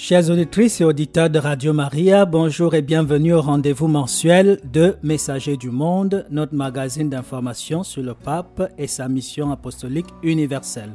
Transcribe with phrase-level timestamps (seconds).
[0.00, 5.56] Chers auditrices et auditeurs de Radio Maria, bonjour et bienvenue au rendez-vous mensuel de Messager
[5.56, 10.94] du Monde, notre magazine d'information sur le pape et sa mission apostolique universelle.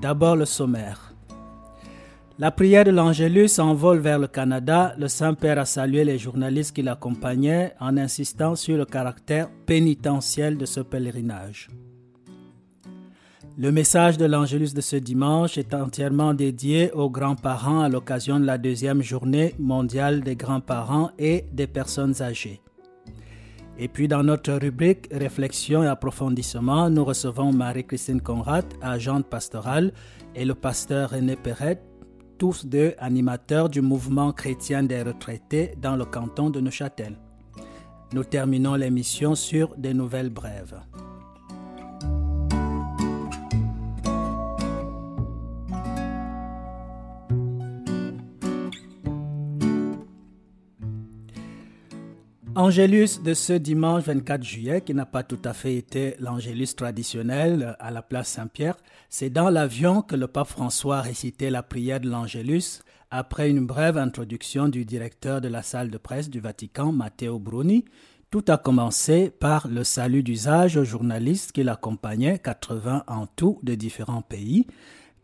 [0.00, 1.12] D'abord le sommaire.
[2.38, 4.94] La prière de l'Angélus envole vers le Canada.
[4.98, 10.64] Le Saint-Père a salué les journalistes qui l'accompagnaient en insistant sur le caractère pénitentiel de
[10.64, 11.68] ce pèlerinage.
[13.58, 18.44] Le message de l'Angélus de ce dimanche est entièrement dédié aux grands-parents à l'occasion de
[18.44, 22.60] la deuxième journée mondiale des grands-parents et des personnes âgées.
[23.78, 29.94] Et puis dans notre rubrique Réflexion et approfondissement, nous recevons Marie-Christine Conrad, agente pastorale,
[30.34, 31.80] et le pasteur René Perret,
[32.36, 37.16] tous deux animateurs du mouvement chrétien des retraités dans le canton de Neuchâtel.
[38.12, 40.78] Nous terminons l'émission sur des nouvelles brèves.
[52.56, 57.76] Angélus de ce dimanche 24 juillet, qui n'a pas tout à fait été l'Angélus traditionnel
[57.78, 58.78] à la place Saint-Pierre,
[59.10, 63.66] c'est dans l'avion que le pape François a récité la prière de l'Angélus après une
[63.66, 67.84] brève introduction du directeur de la salle de presse du Vatican, Matteo Bruni.
[68.30, 73.74] Tout a commencé par le salut d'usage aux journalistes qui l'accompagnaient, 80 en tout de
[73.74, 74.66] différents pays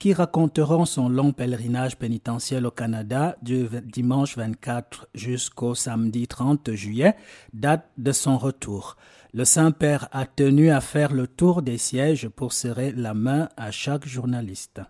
[0.03, 7.15] qui raconteront son long pèlerinage pénitentiel au Canada du dimanche 24 jusqu'au samedi 30 juillet,
[7.53, 8.97] date de son retour.
[9.33, 13.71] Le Saint-Père a tenu à faire le tour des sièges pour serrer la main à
[13.71, 14.81] chaque journaliste.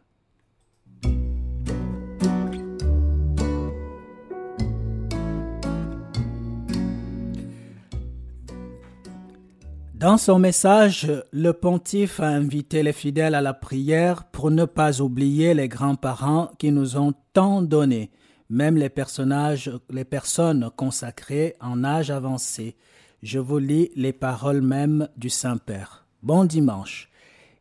[10.02, 15.00] Dans son message, le pontife a invité les fidèles à la prière pour ne pas
[15.00, 18.10] oublier les grands-parents qui nous ont tant donné,
[18.50, 22.74] même les personnages, les personnes consacrées en âge avancé.
[23.22, 26.04] Je vous lis les paroles mêmes du Saint-Père.
[26.24, 27.08] Bon dimanche.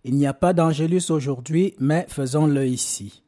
[0.03, 3.22] Il n'y a pas d'angélus aujourd'hui, mais faisons-le ici.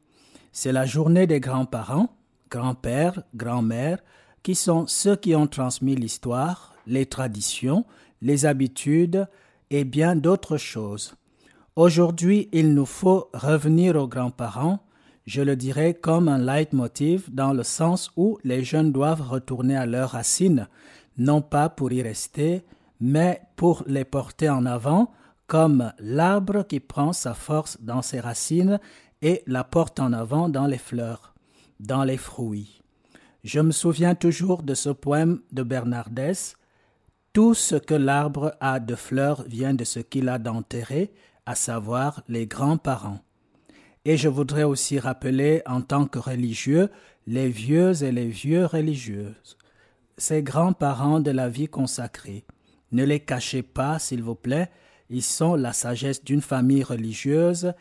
[0.50, 2.08] C'est la journée des grands-parents,
[2.50, 3.98] grands-pères, grand-mères,
[4.42, 7.84] qui sont ceux qui ont transmis l'histoire, les traditions,
[8.24, 9.28] les habitudes
[9.70, 11.14] et bien d'autres choses.
[11.76, 14.80] Aujourd'hui, il nous faut revenir aux grands-parents,
[15.26, 19.86] je le dirais comme un leitmotiv dans le sens où les jeunes doivent retourner à
[19.86, 20.68] leurs racines,
[21.16, 22.62] non pas pour y rester,
[23.00, 25.12] mais pour les porter en avant,
[25.46, 28.80] comme l'arbre qui prend sa force dans ses racines
[29.22, 31.34] et la porte en avant dans les fleurs,
[31.80, 32.80] dans les fruits.
[33.42, 36.56] Je me souviens toujours de ce poème de Bernardès,
[37.34, 41.12] tout ce que l'arbre a de fleurs vient de ce qu'il a d'enterré,
[41.46, 43.18] à savoir les grands-parents.
[44.04, 46.90] Et je voudrais aussi rappeler en tant que religieux
[47.26, 49.58] les vieux et les vieux religieuses,
[50.16, 52.44] ces grands-parents de la vie consacrée.
[52.92, 54.70] Ne les cachez pas, s'il vous plaît,
[55.10, 57.72] ils sont la sagesse d'une famille religieuse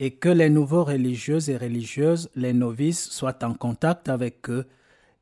[0.00, 4.66] et que les nouveaux religieux et religieuses, les novices, soient en contact avec eux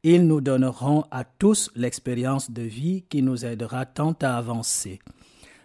[0.03, 4.99] ils nous donneront à tous l'expérience de vie qui nous aidera tant à avancer.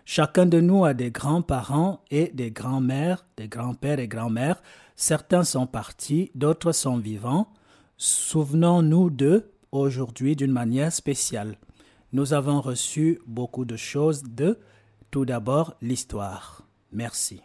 [0.03, 4.61] Chacun de nous a des grands-parents et des grands-mères, des grands-pères et grands-mères.
[4.95, 7.47] Certains sont partis, d'autres sont vivants.
[7.97, 11.57] Souvenons-nous d'eux aujourd'hui d'une manière spéciale.
[12.13, 14.59] Nous avons reçu beaucoup de choses de
[15.11, 16.67] tout d'abord l'histoire.
[16.91, 17.41] Merci.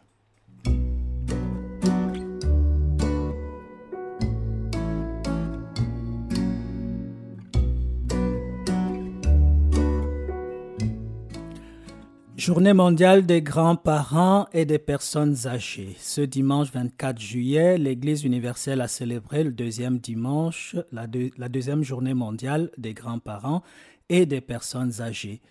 [12.40, 15.94] Journée mondiale des grands-parents et des personnes âgées.
[15.98, 21.06] Ce dimanche 24 juillet, l'Église universelle a célébré le deuxième dimanche, la,
[21.36, 23.62] la deuxième journée mondiale des grands-parents
[24.08, 25.42] et des personnes âgées.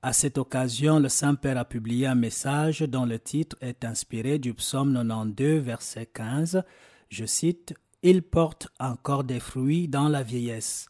[0.00, 4.54] À cette occasion, le Saint-Père a publié un message dont le titre est inspiré du
[4.54, 6.62] psaume 92, verset 15.
[7.10, 10.88] Je cite Il porte encore des fruits dans la vieillesse.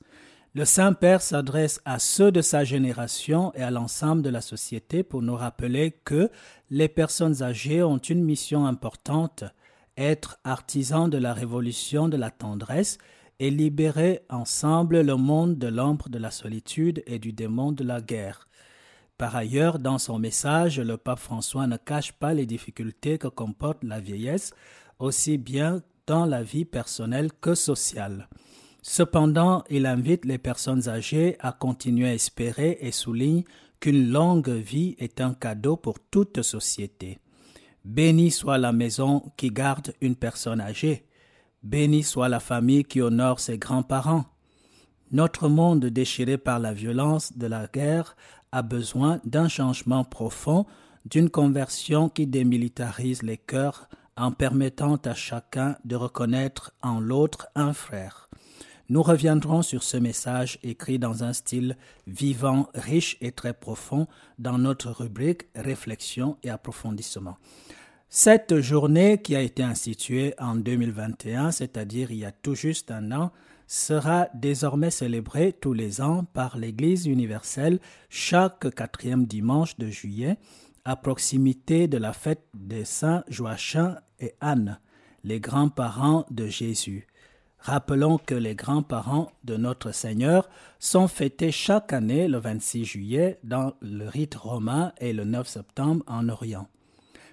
[0.59, 5.23] Le Saint-Père s'adresse à ceux de sa génération et à l'ensemble de la société pour
[5.23, 6.33] nous rappeler que
[6.69, 9.45] les personnes âgées ont une mission importante,
[9.97, 12.99] être artisans de la révolution de la tendresse
[13.39, 18.01] et libérer ensemble le monde de l'ombre de la solitude et du démon de la
[18.01, 18.49] guerre.
[19.17, 23.85] Par ailleurs, dans son message, le pape François ne cache pas les difficultés que comporte
[23.85, 24.53] la vieillesse,
[24.99, 28.29] aussi bien dans la vie personnelle que sociale.
[28.83, 33.45] Cependant, il invite les personnes âgées à continuer à espérer et souligne
[33.81, 37.19] qu'une longue vie est un cadeau pour toute société.
[37.85, 41.07] Bénie soit la maison qui garde une personne âgée.
[41.63, 44.25] Bénie soit la famille qui honore ses grands-parents.
[45.11, 48.17] Notre monde déchiré par la violence de la guerre
[48.53, 50.67] a besoin d'un changement profond,
[51.05, 57.73] d'une conversion qui démilitarise les cœurs en permettant à chacun de reconnaître en l'autre un
[57.73, 58.28] frère.
[58.91, 61.77] Nous reviendrons sur ce message écrit dans un style
[62.07, 64.07] vivant, riche et très profond
[64.39, 67.37] dans notre rubrique Réflexion et approfondissement.
[68.09, 73.13] Cette journée qui a été instituée en 2021, c'est-à-dire il y a tout juste un
[73.13, 73.31] an,
[73.67, 80.39] sera désormais célébrée tous les ans par l'Église universelle chaque quatrième dimanche de juillet
[80.87, 84.81] à proximité de la fête des saints Joachim et Anne,
[85.25, 87.08] les grands-parents de Jésus.
[87.61, 93.75] Rappelons que les grands-parents de notre Seigneur sont fêtés chaque année le 26 juillet dans
[93.81, 96.69] le rite romain et le 9 septembre en Orient.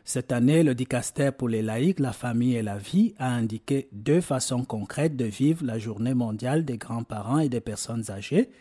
[0.04, 4.22] Cette année, le dicaster pour les laïcs, la famille et la vie a indiqué deux
[4.22, 8.51] façons concrètes de vivre la journée mondiale des grands-parents et des personnes âgées.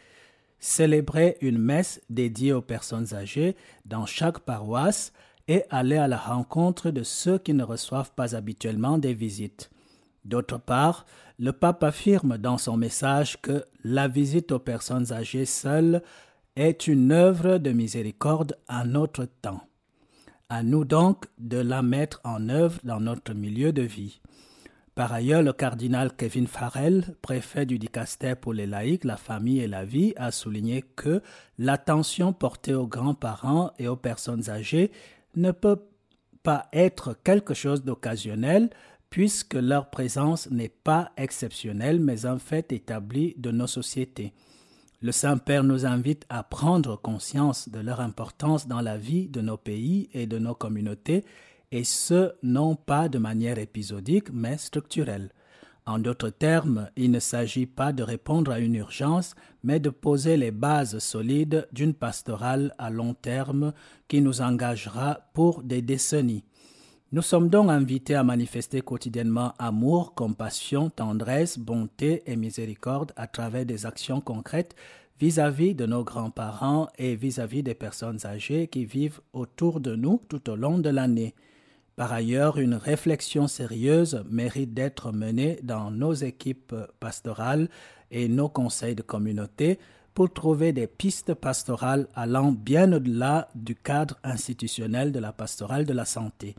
[0.59, 5.13] Célébrer une messe dédiée aux personnes âgées dans chaque paroisse
[5.47, 9.71] et aller à la rencontre de ceux qui ne reçoivent pas habituellement des visites.
[10.25, 11.07] D'autre part,
[11.39, 16.03] le pape affirme dans son message que la visite aux personnes âgées seules
[16.57, 19.61] est une œuvre de miséricorde à notre temps.
[20.49, 24.21] À nous donc de la mettre en œuvre dans notre milieu de vie.
[24.95, 29.67] Par ailleurs, le cardinal Kevin Farrell, préfet du dicaster pour les laïcs, la famille et
[29.67, 31.21] la vie, a souligné que
[31.59, 34.93] l'attention portée aux grands-parents et aux personnes âgées
[35.35, 35.83] ne peut
[36.45, 38.71] pas être quelque chose d'occasionnel,
[39.15, 44.33] puisque leur présence n'est pas exceptionnelle, mais un fait établi de nos sociétés.
[45.03, 49.57] Le Saint-Père nous invite à prendre conscience de leur importance dans la vie de nos
[49.57, 51.25] pays et de nos communautés,
[51.71, 55.31] et ce, non pas de manière épisodique, mais structurelle.
[55.87, 60.37] En d'autres termes, il ne s'agit pas de répondre à une urgence, mais de poser
[60.37, 63.75] les bases solides d'une pastorale à long terme
[64.09, 66.43] qui nous engagera pour des décennies.
[67.15, 73.65] Nous sommes donc invités à manifester quotidiennement amour, compassion, tendresse, bonté et miséricorde à travers
[73.65, 74.75] des actions concrètes
[75.21, 80.51] vis-à-vis de nos grands-parents et vis-à-vis des personnes âgées qui vivent autour de nous tout
[80.51, 81.37] au long de l'année.
[81.95, 87.69] Par ailleurs, une réflexion sérieuse mérite d'être menée dans nos équipes pastorales
[88.11, 89.79] et nos conseils de communauté
[90.15, 95.93] pour trouver des pistes pastorales allant bien au-delà du cadre institutionnel de la pastorale de
[95.93, 96.57] la santé.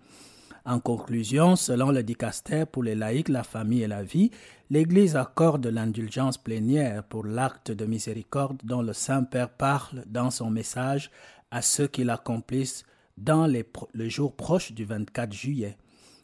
[0.65, 4.31] En conclusion, selon le dicaster pour les laïcs, la famille et la vie,
[4.71, 11.11] l'Église accorde l'indulgence plénière pour l'acte de miséricorde dont le Saint-Père parle dans son message
[11.51, 12.83] à ceux qui l'accomplissent
[13.15, 15.77] dans le jour proche du 24 juillet.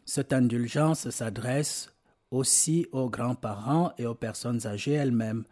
[0.05, 1.93] Cette indulgence s'adresse
[2.31, 5.43] aussi aux grands-parents et aux personnes âgées elles-mêmes.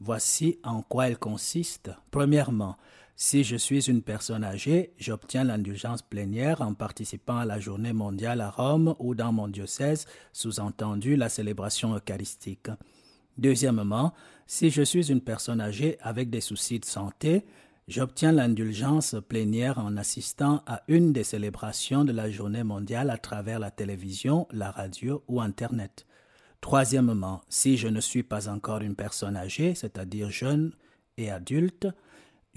[0.00, 1.90] Voici en quoi elle consiste.
[2.10, 2.76] Premièrement,
[3.20, 8.40] si je suis une personne âgée, j'obtiens l'indulgence plénière en participant à la journée mondiale
[8.40, 12.68] à Rome ou dans mon diocèse, sous-entendu la célébration eucharistique.
[13.36, 14.14] Deuxièmement,
[14.46, 17.44] si je suis une personne âgée avec des soucis de santé,
[17.88, 23.58] j'obtiens l'indulgence plénière en assistant à une des célébrations de la journée mondiale à travers
[23.58, 26.06] la télévision, la radio ou Internet.
[26.60, 30.70] Troisièmement, si je ne suis pas encore une personne âgée, c'est-à-dire jeune
[31.16, 31.88] et adulte,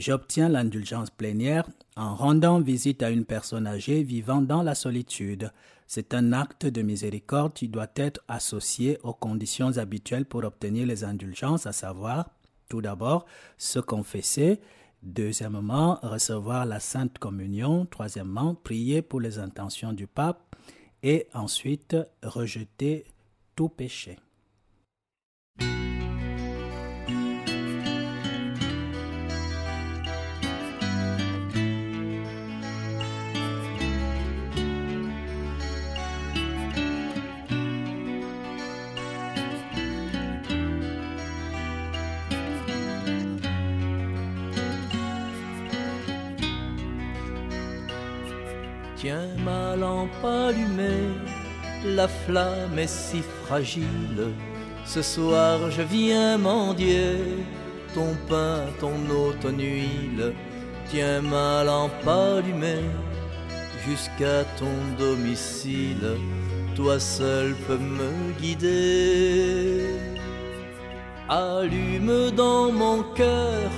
[0.02, 5.52] J'obtiens l'indulgence plénière en rendant visite à une personne âgée vivant dans la solitude.
[5.86, 11.04] C'est un acte de miséricorde qui doit être associé aux conditions habituelles pour obtenir les
[11.04, 12.32] indulgences, à savoir,
[12.68, 13.28] tout d'abord,
[13.60, 14.60] se confesser,
[15.04, 20.56] deuxièmement, recevoir la Sainte Communion, troisièmement, prier pour les intentions du pape,
[21.04, 23.06] et ensuite rejeter
[23.56, 24.18] tout péché.
[49.02, 51.10] Tiens ma lampe allumée,
[51.84, 54.36] la flamme est si fragile.
[54.86, 57.16] Ce soir je viens mendier
[57.96, 60.36] ton pain, ton eau, ton huile.
[60.86, 62.86] Tiens ma lampe allumée
[63.88, 66.12] jusqu'à ton domicile.
[66.76, 69.96] Toi seul peux me guider.
[71.28, 73.72] Allume dans mon cœur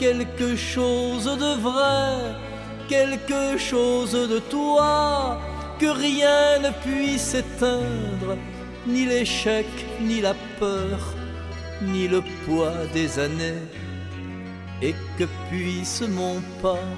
[0.00, 2.34] quelque chose de vrai
[2.88, 5.40] quelque chose de toi
[5.78, 8.36] que rien ne puisse éteindre,
[8.86, 9.66] ni l'échec,
[10.00, 10.98] ni la peur,
[11.82, 13.62] ni le poids des années,
[14.82, 16.88] et que puisse mon pas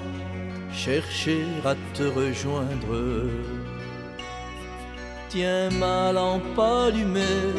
[0.71, 3.29] chercher à te rejoindre.
[5.29, 7.51] Tiens ma lampe allumée,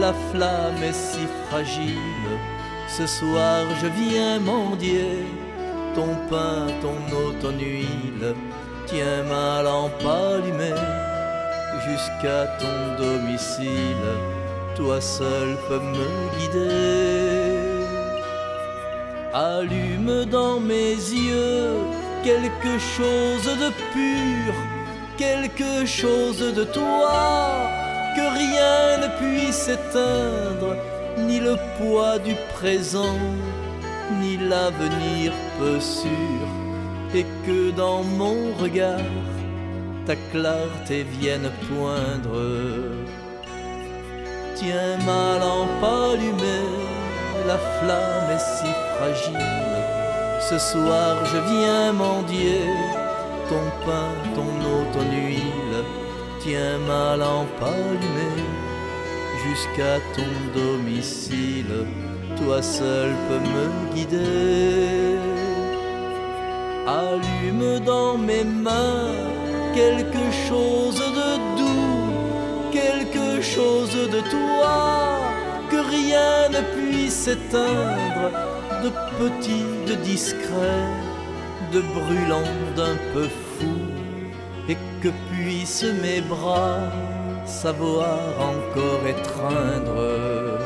[0.00, 2.32] la flamme est si fragile.
[2.88, 5.26] Ce soir je viens mendier
[5.98, 8.28] ton pain, ton eau, ton huile.
[8.86, 10.82] Tiens ma lampe allumée
[11.86, 14.08] jusqu'à ton domicile.
[14.76, 17.78] Toi seul peux me guider.
[19.34, 20.94] Allume dans mes
[21.28, 21.74] yeux
[22.22, 24.52] quelque chose de pur,
[25.24, 27.12] quelque chose de toi
[28.16, 30.70] que rien ne puisse éteindre,
[31.26, 33.20] ni le poids du présent,
[34.38, 36.46] ni l'avenir peu sûr,
[37.14, 38.98] et que dans mon regard
[40.06, 42.40] ta clarté vienne poindre.
[44.54, 46.68] Tiens ma lampe allumée,
[47.46, 49.78] la flamme est si fragile.
[50.40, 52.62] Ce soir je viens mendier
[53.48, 55.84] ton pain, ton eau, ton huile.
[56.40, 58.67] Tiens ma lampe allumée
[59.46, 61.86] jusqu'à ton domicile.
[62.36, 65.18] Toi seul peux me guider.
[66.86, 69.12] Allume dans mes mains
[69.74, 75.20] quelque chose de doux, quelque chose de toi
[75.70, 78.30] que rien ne puisse éteindre,
[78.82, 80.86] de petit, de discret,
[81.72, 83.78] de brûlant, d'un peu fou,
[84.68, 86.80] et que puissent mes bras
[87.48, 90.58] savoir encore étreindre.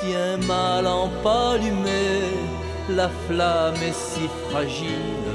[0.00, 2.30] Tiens ma lampe allumée,
[2.88, 5.32] la flamme est si fragile.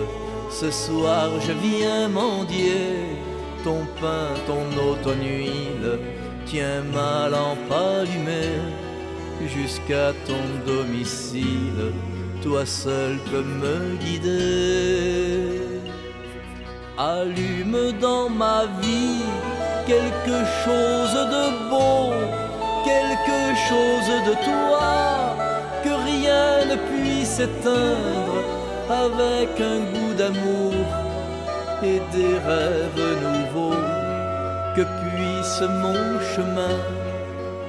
[0.49, 3.17] Ce soir je viens mendier
[3.63, 5.99] ton pain, ton eau, ton huile.
[6.45, 8.61] Tiens ma lampe allumée
[9.47, 11.91] jusqu'à ton domicile.
[12.43, 15.65] Toi seul peux me guider.
[16.97, 19.54] Allume dans ma vie
[19.85, 22.13] quelque chose de beau,
[22.83, 25.35] quelque chose de toi
[25.83, 28.37] que rien ne puisse éteindre
[28.89, 30.73] avec un goût d'amour
[31.83, 33.83] et des rêves nouveaux
[34.75, 36.77] que puisse mon chemin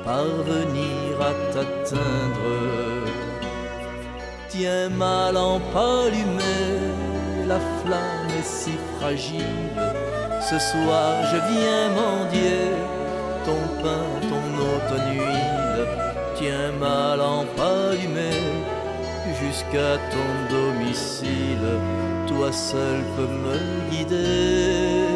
[0.05, 2.55] parvenir à t'atteindre.
[4.49, 9.86] Tiens ma lampe allumée, la flamme est si fragile.
[10.49, 12.71] Ce soir je viens mendier
[13.45, 15.89] ton pain, ton eau, ton huile.
[16.37, 18.45] Tiens ma lampe allumée
[19.43, 21.69] jusqu'à ton domicile.
[22.29, 25.16] Toi seul peux me guider.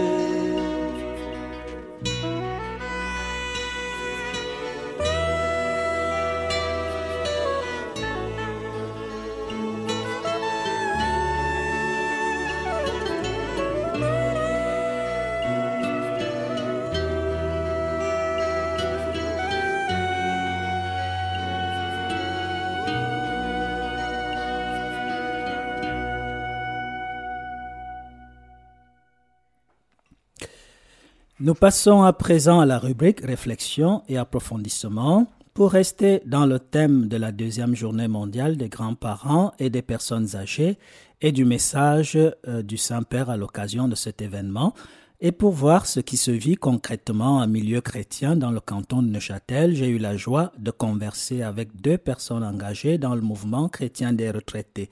[31.43, 37.09] Nous passons à présent à la rubrique réflexion et approfondissement pour rester dans le thème
[37.09, 40.77] de la deuxième journée mondiale des grands-parents et des personnes âgées
[41.23, 44.75] et du message euh, du Saint-Père à l'occasion de cet événement
[45.23, 49.09] et pour voir ce qui se vit concrètement en milieu chrétien dans le canton de
[49.09, 54.13] Neuchâtel, j'ai eu la joie de converser avec deux personnes engagées dans le mouvement chrétien
[54.13, 54.91] des retraités,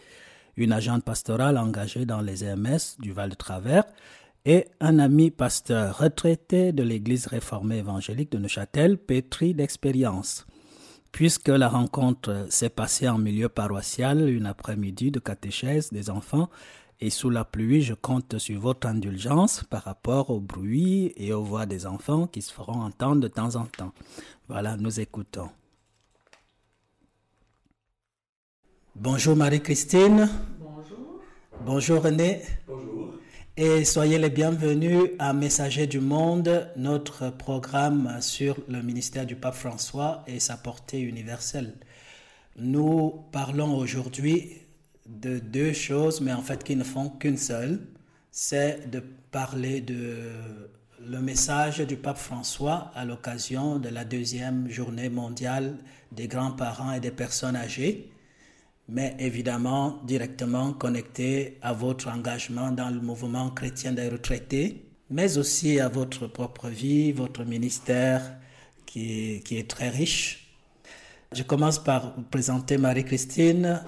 [0.57, 3.85] une agente pastorale engagée dans les EMS du Val de Travers
[4.49, 10.47] et un ami pasteur retraité de l'Église réformée évangélique de Neuchâtel, pétri d'expérience.
[11.12, 16.49] Puisque la rencontre s'est passée en milieu paroissial, une après-midi de catéchèse des enfants,
[16.99, 21.45] et sous la pluie, je compte sur votre indulgence par rapport au bruit et aux
[21.45, 23.93] voix des enfants qui se feront entendre de temps en temps.
[24.49, 25.50] Voilà, nous écoutons.
[28.97, 30.26] Bonjour Marie-Christine.
[30.59, 31.21] Bonjour.
[31.67, 32.40] Bonjour René.
[32.67, 32.88] Bonjour.
[33.61, 39.57] Et soyez les bienvenus à Messager du Monde, notre programme sur le ministère du pape
[39.57, 41.75] François et sa portée universelle.
[42.57, 44.59] Nous parlons aujourd'hui
[45.07, 47.81] de deux choses, mais en fait qui ne font qu'une seule.
[48.31, 50.31] C'est de parler de
[51.05, 55.79] le message du pape François à l'occasion de la deuxième journée mondiale
[56.12, 58.12] des grands-parents et des personnes âgées
[58.88, 64.85] mais évidemment directement connecté à votre engagement dans le mouvement chrétien des retraités.
[65.11, 68.23] mais aussi à votre propre vie, votre ministère
[68.87, 70.49] qui est, qui est très riche.
[71.33, 73.83] Je commence par vous présenter Marie-Christine.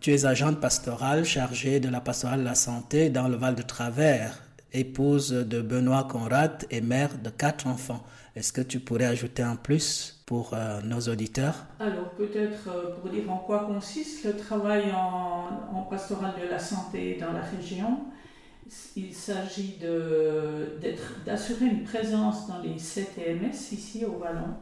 [0.00, 3.62] Tu es agente pastorale chargée de la pastorale de la santé dans le Val de
[3.62, 4.42] Travers,
[4.72, 8.04] épouse de Benoît Conrad et mère de quatre enfants.
[8.34, 10.19] Est-ce que tu pourrais ajouter un plus?
[10.30, 15.82] Pour euh, nos auditeurs Alors peut-être euh, pour dire en quoi consiste le travail en,
[15.90, 17.98] pastorale de la santé dans la région.
[18.94, 19.76] Il s'agit
[21.26, 24.54] d'assurer une présence dans les CTMS ici au Vallon,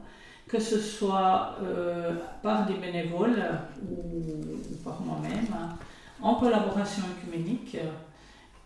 [0.46, 3.44] que ce soit euh, par des bénévoles
[3.82, 4.40] ou,
[4.72, 5.54] ou par moi-même,
[6.22, 7.76] en collaboration œcuménique.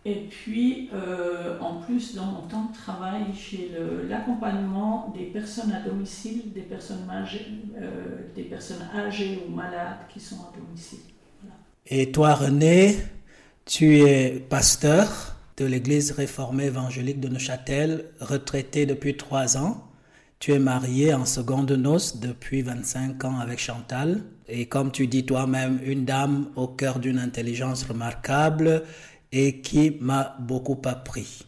[0.04, 3.71] Et puis, euh, en plus, dans mon temps de travail, j'ai
[4.09, 7.47] l'accompagnement des personnes à domicile, des personnes, âgées,
[7.80, 10.99] euh, des personnes âgées ou malades qui sont à domicile.
[11.87, 12.97] Et toi, René,
[13.64, 19.88] tu es pasteur de l'Église réformée évangélique de Neuchâtel, retraité depuis trois ans.
[20.40, 24.23] Tu es marié en seconde noce depuis 25 ans avec Chantal.
[24.49, 28.82] Et comme tu dis toi-même, une dame au cœur d'une intelligence remarquable
[29.33, 31.47] et qui m'a beaucoup appris.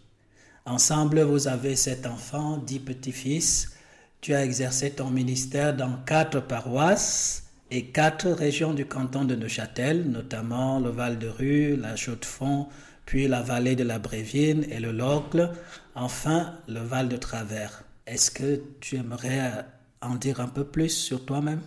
[0.65, 3.77] Ensemble, vous avez sept enfants, dix petits-fils.
[4.23, 10.11] Tu as exercé ton ministère dans quatre paroisses et quatre régions du canton de Neuchâtel,
[10.11, 12.69] notamment le Val de Rue, la Chaux-de-Fonds,
[13.05, 15.53] puis la vallée de la Brévine et le Locle,
[15.95, 17.85] enfin le Val de Travers.
[18.07, 19.67] Est-ce que tu aimerais
[20.01, 21.61] en dire un peu plus sur toi-même?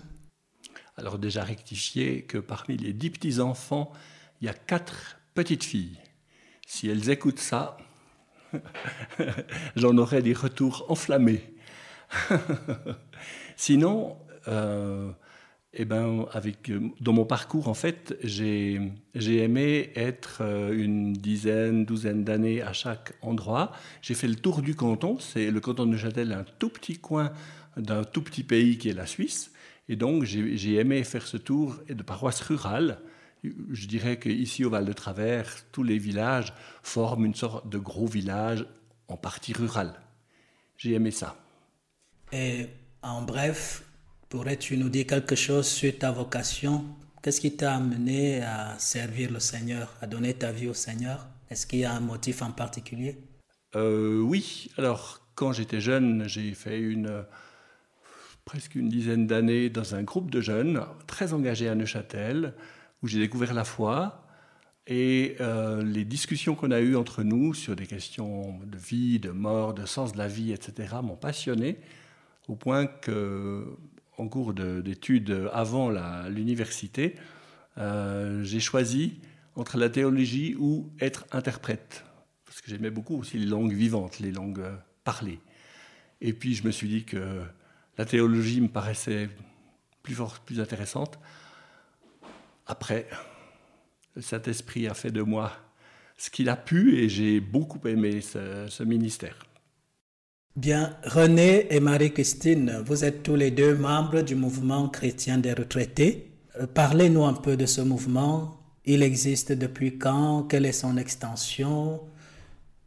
[0.95, 3.91] Alors déjà rectifier que parmi les dix petits-enfants,
[4.41, 5.99] il y a quatre petites filles.
[6.69, 7.77] Si elles écoutent ça,
[9.77, 11.41] j'en aurai des retours enflammés.
[13.55, 14.17] Sinon,
[14.49, 15.09] euh,
[15.71, 16.69] eh ben, avec,
[16.99, 18.91] dans mon parcours, en fait, j'ai
[19.25, 23.71] aimé être euh, une dizaine, douzaine d'années à chaque endroit.
[24.01, 25.19] J'ai fait le tour du canton.
[25.19, 27.31] C'est le canton de Neuchâtel, un tout petit coin
[27.77, 29.53] d'un tout petit pays qui est la Suisse.
[29.87, 32.99] Et donc, j'ai aimé faire ce tour de paroisse rurale.
[33.71, 38.07] Je dirais qu'ici, au Val de Travers, tous les villages forment une sorte de gros
[38.07, 38.65] village,
[39.07, 39.93] en partie rural.
[40.77, 41.37] J'ai aimé ça.
[42.31, 42.67] Et
[43.01, 43.83] en bref,
[44.29, 46.85] pourrais-tu nous dire quelque chose sur ta vocation?
[47.21, 51.27] Qu'est-ce qui t'a amené à servir le Seigneur, à donner ta vie au Seigneur?
[51.49, 53.17] Est-ce qu'il y a un motif en particulier?
[53.75, 54.69] Euh, Oui.
[54.77, 57.25] Alors, quand j'étais jeune, j'ai fait une
[58.45, 62.53] presque une dizaine d'années dans un groupe de jeunes très engagés à Neuchâtel,
[63.07, 64.21] où j'ai découvert la foi.
[64.85, 69.31] Et euh, les discussions qu'on a eues entre nous sur des questions de vie, de
[69.31, 71.77] mort, de sens de la vie, etc., m'ont passionné,
[72.49, 73.65] au point que,
[74.17, 75.89] en cours d'études avant
[76.27, 77.15] l'université,
[77.77, 79.21] euh, j'ai choisi
[79.55, 82.03] entre la théologie ou être interprète,
[82.45, 85.39] parce que j'aimais beaucoup aussi les langues vivantes, les langues euh, parlées.
[86.19, 87.41] Et puis je me suis dit que
[87.97, 89.29] la théologie me paraissait
[90.03, 91.19] plus forte, plus intéressante.
[92.67, 93.07] Après,
[94.15, 95.51] le Saint-Esprit a fait de moi
[96.17, 99.37] ce qu'il a pu et j'ai beaucoup aimé ce, ministère.
[100.55, 106.31] Bien, René et Marie-Christine, vous êtes tous les deux membres du mouvement chrétien des retraités.
[106.73, 108.59] Parlez-nous un peu de ce mouvement.
[108.85, 110.43] Il existe depuis quand?
[110.43, 112.01] Quelle est son extension?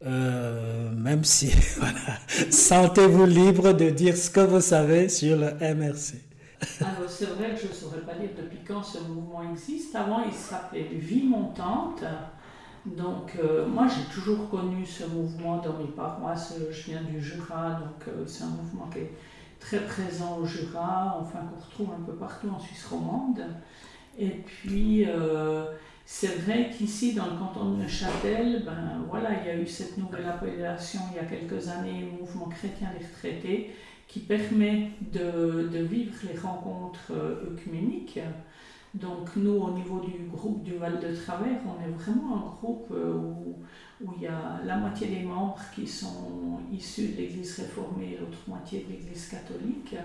[0.03, 6.30] Euh, même si, voilà, sentez-vous libre de dire ce que vous savez sur le MRC.
[6.81, 9.95] Alors, c'est vrai que je ne saurais pas dire depuis quand ce mouvement existe.
[9.95, 12.03] Avant, il s'appelait Vie montante.
[12.85, 16.55] Donc, euh, moi, j'ai toujours connu ce mouvement dans mes paroisses.
[16.71, 19.11] Je viens du Jura, donc euh, c'est un mouvement qui est
[19.59, 23.41] très présent au Jura, enfin qu'on retrouve un peu partout en Suisse romande.
[24.17, 25.65] Et puis, euh,
[26.05, 29.97] c'est vrai qu'ici, dans le canton de Neuchâtel, ben, voilà, il y a eu cette
[29.97, 33.75] nouvelle appellation il y a quelques années, Mouvement chrétien des retraités,
[34.11, 37.13] qui permet de, vivre les rencontres
[37.49, 38.19] œcuméniques.
[38.93, 42.91] Donc nous, au niveau du groupe du Val de Travers, on est vraiment un groupe
[42.91, 43.55] où,
[44.03, 48.17] où il y a la moitié des membres qui sont issus de l'Église réformée et
[48.17, 49.95] l'autre moitié de l'Église catholique.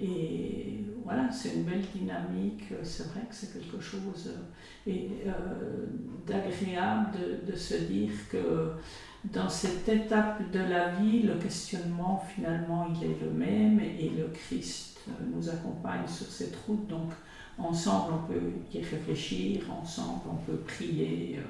[0.00, 4.30] Et voilà, c'est une belle dynamique, c'est vrai que c'est quelque chose
[4.88, 5.86] euh,
[6.26, 7.12] d'agréable
[7.46, 8.72] de, se dire que
[9.24, 14.28] dans cette étape de la vie, le questionnement finalement il est le même et le
[14.34, 14.98] Christ
[15.32, 16.86] nous accompagne sur cette route.
[16.88, 17.12] Donc
[17.56, 21.38] ensemble on peut y réfléchir, ensemble on peut prier.
[21.38, 21.42] Euh,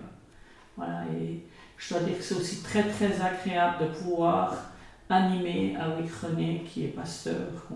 [0.77, 1.43] voilà, et
[1.79, 4.71] je dois dire que c'est aussi très très agréable de pouvoir
[5.09, 7.69] animer avec René qui est pasteur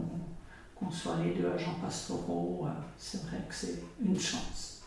[0.81, 4.83] qu'on soit les deux agents pastoraux, euh, c'est vrai que c'est une chance.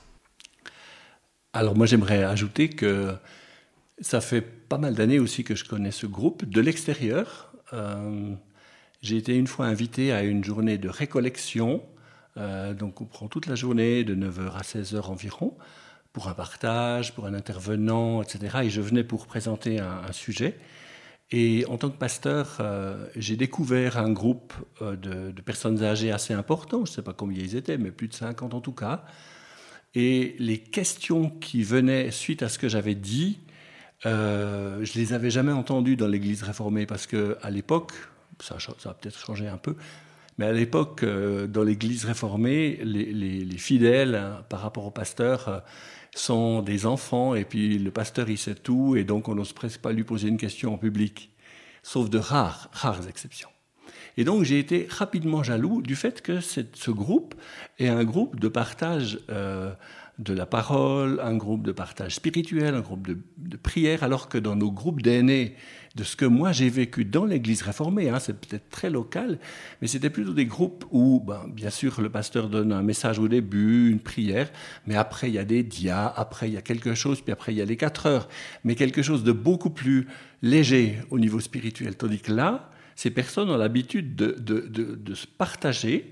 [1.53, 3.15] Alors moi j'aimerais ajouter que
[4.01, 7.53] Ça fait pas mal d'années aussi que je connais ce groupe de l'extérieur.
[9.01, 11.84] J'ai été une fois invité à une journée de récollection.
[12.36, 15.56] donc on prend toute la journée de 9h à 16h environ
[16.13, 18.60] pour un partage, pour un intervenant, etc.
[18.63, 20.56] Et je venais pour présenter un, sujet.
[21.36, 26.32] Et en tant que pasteur, euh, j'ai découvert un groupe euh, de, personnes âgées assez
[26.32, 29.04] important, je ne sais pas combien ils étaient, mais plus de 50 en tout cas.
[29.96, 33.39] Et les questions qui venaient suite à ce que j'avais dit,
[34.06, 37.93] euh, je les avais jamais entendues dans l'Église réformée parce que à l'époque,
[38.39, 39.76] ça, ça a peut-être changé un peu,
[40.38, 45.63] mais à l'époque, euh, dans l'Église réformée, les, les, fidèles, hein, par rapport au pasteur,
[46.15, 49.82] sont des enfants, et puis le pasteur, il sait tout, et donc on n'ose presque
[49.82, 51.32] pas lui poser une question en public,
[51.82, 53.50] sauf de rares, rares exceptions.
[54.17, 57.34] Et donc j'ai été rapidement jaloux du fait que ce groupe
[57.80, 59.74] est un groupe de partage euh,
[60.19, 64.56] de la parole, un groupe de partage spirituel, un groupe de, prière, alors que dans
[64.56, 65.56] nos groupes d'aînés,
[65.95, 68.10] de ce que moi j'ai vécu dans l'Église réformée.
[68.10, 69.39] Hein, c'est peut-être très local,
[69.82, 73.28] mais c'était plutôt des groupes où, ben, bien sûr, le pasteur donne un message au
[73.28, 74.52] début, une prière,
[74.86, 77.54] mais après il y a des dias, après il y a quelque chose, puis après
[77.54, 78.28] il y a les quatre heures,
[78.63, 80.08] mais quelque chose de beaucoup plus
[80.41, 81.95] léger au niveau spirituel.
[81.95, 86.10] Tandis que là, ces personnes ont l'habitude de, de, se partager,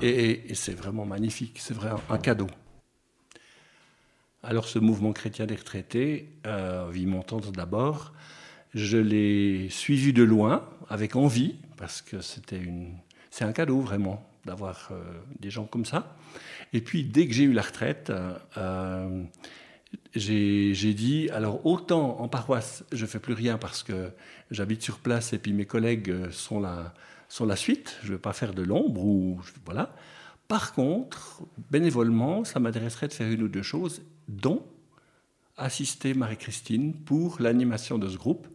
[0.00, 2.46] et, c'est vraiment magnifique, c'est vraiment un cadeau.
[4.42, 8.12] Alors ce mouvement chrétien des retraités, euh, vie montante d'abord,
[8.74, 12.96] je l'ai suivi de loin, avec envie, parce que c'était une,
[13.30, 15.02] c'est un cadeau vraiment d'avoir euh,
[15.40, 16.16] des gens comme ça.
[16.72, 19.22] Et puis, dès que j'ai eu la retraite, euh, euh,
[20.14, 24.10] j'ai dit, alors autant en paroisse, je fais plus rien parce que
[24.50, 26.94] j'habite sur place et puis mes collègues sont la,
[27.28, 29.94] sont la suite, je ne vais pas faire de l'ombre, ou voilà.
[30.48, 34.64] Par contre, bénévolement, ça m'intéresserait de faire une ou deux choses, dont
[35.56, 38.48] assister Marie-Christine pour l'animation de ce groupe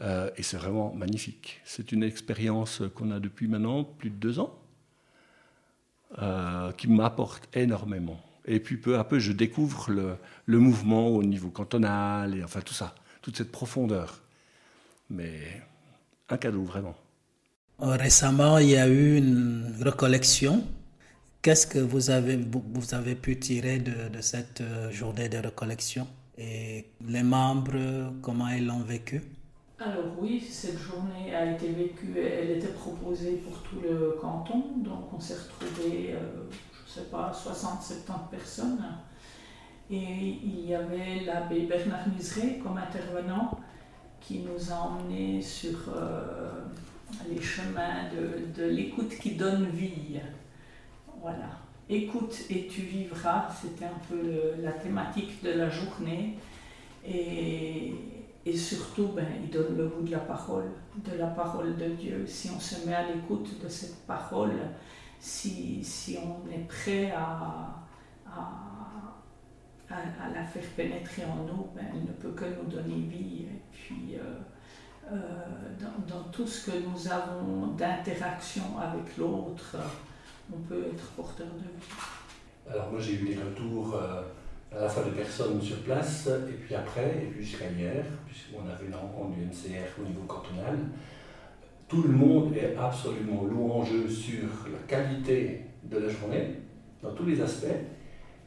[0.00, 1.60] euh, et c'est vraiment magnifique.
[1.64, 4.58] C'est une expérience qu'on a depuis maintenant plus de deux ans,
[6.20, 8.20] euh, qui m'apporte énormément.
[8.44, 12.60] Et puis peu à peu, je découvre le, le, mouvement au niveau cantonal, et enfin
[12.60, 14.20] tout ça, toute cette profondeur.
[15.10, 15.62] Mais
[16.28, 16.96] un cadeau, vraiment.
[17.78, 20.64] Récemment, il y a eu une recollection.
[21.42, 26.06] Qu'est-ce que vous avez, vous avez pu tirer de, de cette euh, journée de recollection
[26.38, 29.20] Et les membres, comment ils l'ont vécu?
[29.80, 35.12] Alors oui, cette journée a été vécue, elle était proposée pour tout le canton, donc
[35.12, 36.44] on s'est retrouvé, euh,
[36.86, 38.84] je ne sais pas, 60-70 personnes.
[39.90, 43.58] Et il y avait l'abbé Bernard Miseret comme intervenant
[44.20, 46.52] qui nous a emmenés sur euh,
[47.28, 50.20] les chemins de, de l'écoute qui donne vie.
[51.22, 51.50] Voilà.
[51.88, 56.36] Écoute et tu vivras, c'était un peu la thématique de la journée.
[58.44, 62.24] Et surtout, ben, il donne le goût de la parole, de la parole de Dieu.
[62.26, 64.58] Si on se met à l'écoute de cette parole,
[65.20, 67.76] si, si on est prêt à,
[68.28, 73.42] à, la faire pénétrer en nous, ben, elle ne peut que nous donner vie.
[73.42, 74.40] Et puis, euh,
[75.12, 75.16] euh,
[76.08, 79.76] dans, tout ce que nous avons d'interaction avec l'autre,
[80.50, 82.72] on peut être porteur de.
[82.72, 83.94] Alors moi j'ai eu des retours.
[83.94, 84.22] Euh,
[84.76, 88.66] à la fois des personnes sur place, et puis après, et puis jusqu'à hier, puisqu'on
[88.68, 90.78] avait une rencontre du NCR au niveau cantonal,
[91.88, 96.56] tout le monde est absolument louangeux sur la qualité de la journée,
[97.02, 97.66] dans tous les aspects,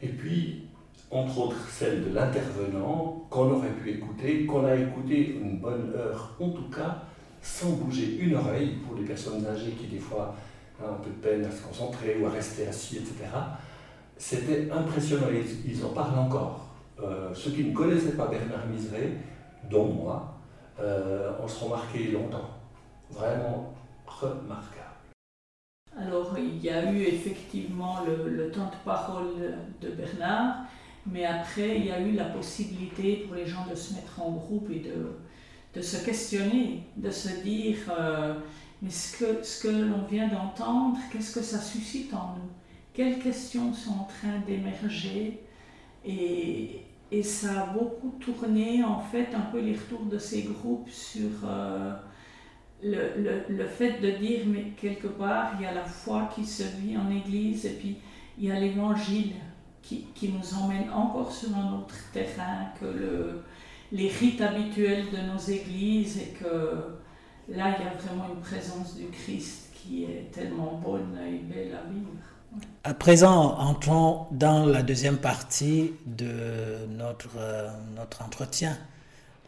[0.02, 0.64] et puis,
[1.12, 6.36] entre autres, celle de l'intervenant, qu'on aurait pu écouter, qu'on a écouté une bonne heure,
[6.40, 7.04] en tout cas,
[7.42, 10.36] sans bouger une oreille, pour les personnes âgées qui, des fois,
[10.84, 13.28] un peu de peine à se concentrer ou à rester assis, etc
[14.18, 16.68] c'était impressionnant, ils, ils, en parlent encore.
[17.02, 19.18] Euh, ceux qui ne connaissaient pas Bernard Miseret,
[19.70, 20.38] dont moi,
[20.80, 22.50] euh, on se remarqué longtemps.
[23.12, 23.74] Vraiment
[24.06, 24.82] remarquable.
[25.98, 30.66] Alors, il y a eu effectivement le, temps de parole de Bernard,
[31.06, 34.32] mais après, il y a eu la possibilité pour les gens de se mettre en
[34.32, 35.18] groupe et de,
[35.74, 38.36] de se questionner, de se dire, euh,
[38.82, 42.50] mais ce que, ce que l'on vient d'entendre, qu'est-ce que ça suscite en nous?
[42.94, 45.42] Quelles questions sont en train d'émerger?
[46.06, 50.90] Et, et, ça a beaucoup tourné en fait un peu les retours de ces groupes
[50.90, 51.94] sur euh,
[52.84, 56.46] le, le, le, fait de dire mais quelque part il y a la foi qui
[56.46, 57.98] se vit en église et puis
[58.38, 59.34] il y a l'évangile
[59.82, 63.44] qui, qui, nous emmène encore sur un autre terrain que le,
[63.92, 66.98] les rites habituels de nos églises et que
[67.50, 71.76] là il y a vraiment une présence du Christ qui est tellement bonne et belle
[71.76, 72.10] à vivre.
[72.84, 78.78] À présent, entrons dans la deuxième partie de notre, euh, notre entretien.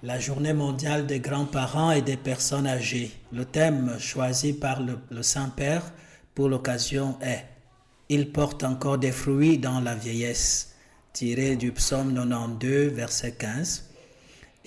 [0.04, 3.12] la journée mondiale des grands-parents et des personnes âgées.
[3.32, 5.82] Le thème choisi par le, Saint-Père
[6.36, 7.46] pour l'occasion est
[8.10, 10.76] Il porte encore des fruits dans la vieillesse,
[11.14, 13.87] tiré du psaume 92, verset 15.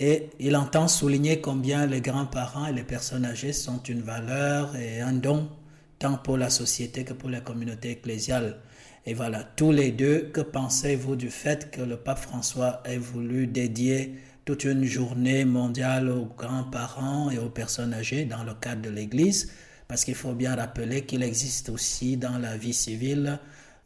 [0.02, 5.02] Et il entend souligner combien les grands-parents et les personnes âgées sont une valeur et
[5.02, 5.50] un don,
[5.98, 8.60] tant pour la société que pour la communauté ecclésiale.
[9.04, 13.46] Et voilà, tous les deux, que pensez-vous du fait que le pape François ait voulu
[13.46, 14.14] dédier
[14.46, 19.52] toute une journée mondiale aux grands-parents et aux personnes âgées dans le cadre de l'Église,
[19.86, 23.38] parce qu'il faut bien rappeler qu'il existe aussi dans la vie civile,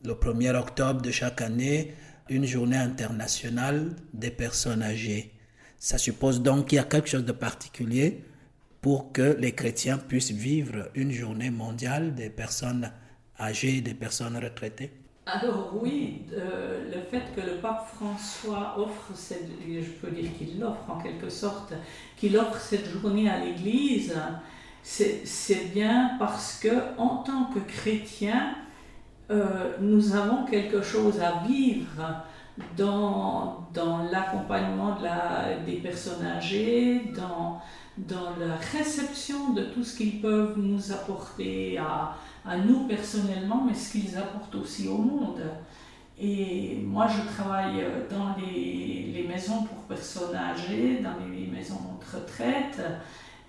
[0.04, 1.92] le 1er octobre de chaque année,
[2.28, 5.33] une journée internationale des personnes âgées.
[5.84, 8.24] Ça suppose donc qu'il y a quelque chose de particulier
[8.80, 12.90] pour que les chrétiens puissent vivre une journée mondiale des personnes
[13.38, 14.92] âgées, des personnes retraitées.
[15.26, 20.58] Alors oui, euh, le fait que le pape François offre cette, je peux dire qu'il
[20.58, 21.74] l'offre en quelque sorte,
[22.16, 24.14] qu'il offre cette journée à l'Église,
[24.82, 28.56] c'est bien parce que en tant que chrétiens,
[29.30, 32.24] euh, nous avons quelque chose à vivre
[32.76, 37.60] dans, dans l'accompagnement de des personnes âgées, dans,
[37.98, 43.74] dans la réception de tout ce qu'ils peuvent nous apporter à, à nous personnellement, mais
[43.74, 45.42] ce qu'ils apportent aussi au monde.
[46.16, 52.16] Et moi, je travaille dans les, les maisons pour personnes âgées, dans les maisons de
[52.16, 52.80] retraite,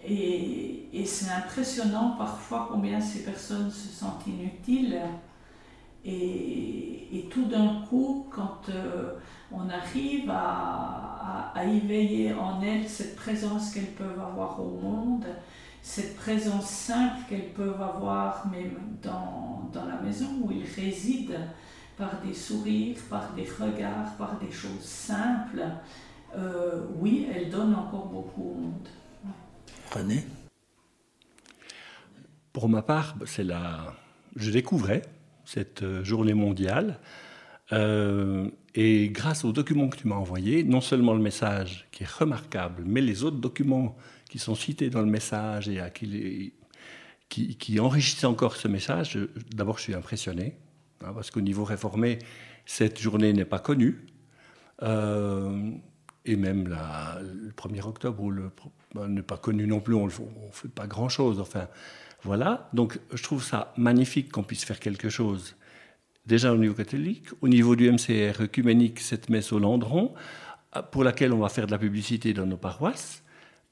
[0.03, 4.99] et, et c'est impressionnant parfois combien ces personnes se sentent inutiles.
[6.05, 9.13] Et, et tout d'un coup, quand euh,
[9.51, 15.25] on arrive à, à, à, éveiller en elles cette présence qu'elles peuvent avoir au monde,
[15.81, 21.39] cette présence simple qu'elles peuvent avoir même dans, dans, la maison où ils résident,
[21.97, 25.63] par des sourires, par des regards, par des choses simples,
[26.35, 28.87] euh, oui, elles donnent encore beaucoup au monde.
[29.91, 30.23] René?
[32.51, 33.93] Pour ma part, c'est la...
[34.35, 35.01] je découvrais
[35.45, 36.99] cette euh, journée mondiale.
[37.71, 42.09] Euh, et grâce aux documents que tu m'as envoyés, non seulement le message qui est
[42.09, 43.95] remarquable, mais les autres documents
[44.29, 45.81] qui sont cités dans le message et
[47.29, 49.17] qui, enrichissent encore ce message,
[49.55, 50.57] d'abord je suis impressionné,
[51.03, 52.19] hein, parce qu'au niveau réformé,
[52.65, 54.05] cette journée n'est pas connue.
[54.83, 55.71] Euh,
[56.25, 58.31] et même la, le 1er octobre,
[58.93, 60.11] ben, n'est pas connu non plus, on ne
[60.51, 61.39] fait pas grand-chose.
[61.39, 61.67] Enfin,
[62.25, 62.69] voilà.
[62.73, 65.55] Donc je trouve ça magnifique qu'on puisse faire quelque chose.
[66.25, 70.13] Déjà au niveau catholique, au niveau du MCR œcuménique, cette messe au Landron,
[70.91, 73.23] pour laquelle on va faire de la publicité dans nos paroisses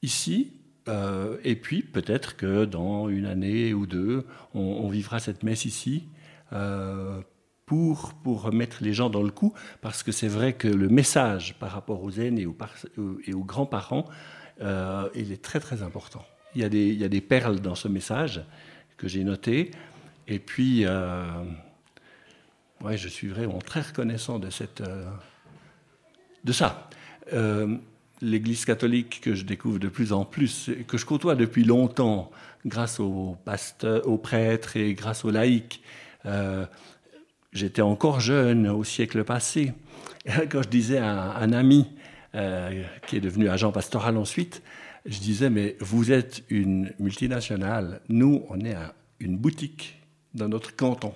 [0.02, 0.52] ici.
[0.86, 6.04] Euh, et puis peut-être que dans une année ou deux, on, vivra cette messe ici
[6.52, 7.22] euh,
[7.66, 11.70] pour, remettre les gens dans le coup, parce que c'est vrai que le message par
[11.70, 12.56] rapport aux aînés et aux,
[13.26, 14.04] et aux grands-parents,
[14.60, 16.24] euh, il est très très important.
[16.54, 16.64] Il y,
[17.04, 18.42] a des, perles dans ce message
[18.96, 19.72] que j'ai noté.
[20.28, 20.86] Et puis,
[22.82, 24.82] ouais, je suis vraiment très reconnaissant de, cette,
[26.44, 26.88] de ça
[28.24, 32.30] l'Église catholique que je découvre de plus en plus, que je côtoie depuis longtemps,
[32.66, 35.82] grâce aux pasteurs, aux prêtres et grâce aux laïcs.
[36.26, 36.64] Euh,
[37.52, 39.72] j'étais encore jeune au siècle passé.
[40.50, 41.86] Quand je disais à un, ami
[42.34, 44.62] euh, qui est devenu agent pastoral ensuite,
[45.04, 48.76] je disais, mais vous êtes une multinationale, nous, on est
[49.20, 50.02] une boutique
[50.34, 51.14] dans notre canton.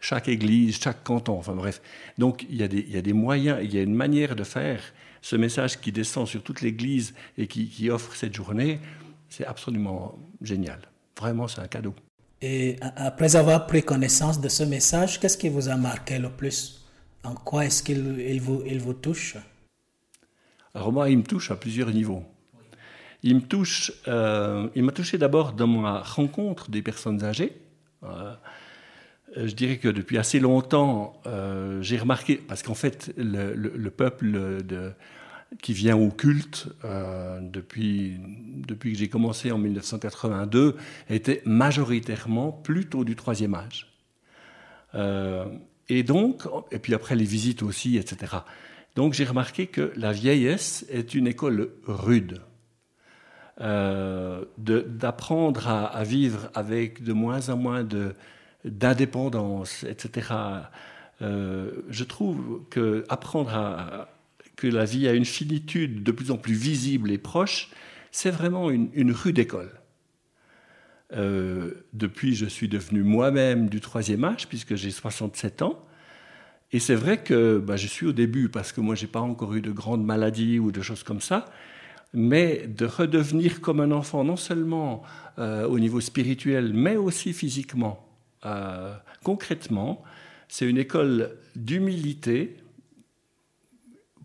[0.00, 1.80] Chaque église, chaque canton, enfin bref.
[2.18, 4.34] Donc il y, a des, il y a des moyens, il y a une manière
[4.34, 4.82] de faire
[5.20, 8.80] ce message qui descend sur toute l'Église et qui, offre cette journée,
[9.28, 10.80] c'est absolument génial.
[11.16, 11.94] Vraiment, c'est un cadeau.
[12.40, 16.84] Et après avoir pris connaissance de ce message, qu'est-ce qui vous a marqué le plus?
[17.22, 19.36] En quoi est-ce qu'il il vous, il vous touche?
[20.74, 22.24] Alors moi, il me touche à plusieurs niveaux.
[23.22, 27.52] Il me touche, euh, il m'a touché d'abord dans ma rencontre des personnes âgées.
[28.02, 28.34] Euh,
[29.36, 34.62] je dirais que depuis assez longtemps, euh, j'ai remarqué, parce qu'en fait, le, peuple
[35.62, 36.68] qui vient au culte
[37.40, 38.18] depuis,
[38.66, 40.76] que j'ai commencé en 1982
[41.08, 43.88] était majoritairement plutôt du troisième âge.
[45.88, 48.36] Et donc, et puis après les visites aussi, etc.
[48.96, 52.40] Donc j'ai remarqué que la vieillesse est une école rude.
[53.58, 57.86] D'apprendre à, vivre avec de moins en moins
[58.64, 60.28] d'indépendance, etc.
[61.20, 64.08] Euh, je trouve que apprendre à,
[64.56, 67.70] que la vie a une finitude de plus en plus visible et proche,
[68.10, 69.70] c'est vraiment une, une rude école.
[71.14, 75.78] Euh, depuis, je suis devenu moi-même du troisième âge, puisque j'ai 67 ans.
[76.72, 79.20] Et c'est vrai que bah, je suis au début, parce que moi, je n'ai pas
[79.20, 81.46] encore eu de grandes maladies ou de choses comme ça.
[82.12, 85.02] Mais de redevenir comme un enfant, non seulement
[85.38, 88.06] euh, au niveau spirituel, mais aussi physiquement.
[88.44, 90.02] Euh, concrètement,
[90.48, 92.56] c'est une école d'humilité,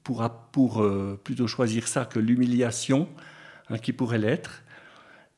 [0.04, 3.10] pour, euh, plutôt choisir ça que l'humiliation,
[3.70, 4.64] hein, qui pourrait l'être,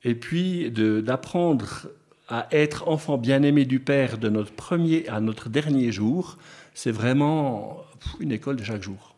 [0.03, 1.87] et puis d'apprendre
[2.27, 6.37] à être enfant bien-aimé du Père de notre premier à notre dernier jour,
[6.75, 7.81] c'est vraiment
[8.19, 9.15] une école de chaque jour.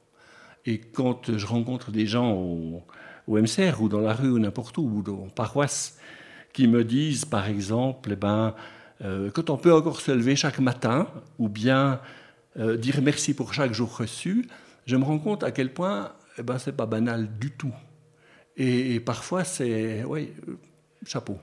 [0.66, 2.82] Et quand je rencontre des gens
[3.28, 5.98] MCR ou dans la rue ou n'importe où, ou dans paroisse,
[6.54, 8.54] qui me disent par exemple, eh ben,
[9.04, 11.08] euh, quand on peut encore se lever chaque matin,
[11.40, 12.00] ou bien
[12.60, 14.48] euh, dire merci pour chaque jour reçu,
[14.86, 17.74] je me rends compte à quel point eh ben, c'est pas banal du tout.
[18.58, 20.58] Et, parfois, c'est, oui, euh,
[21.06, 21.40] chapeau.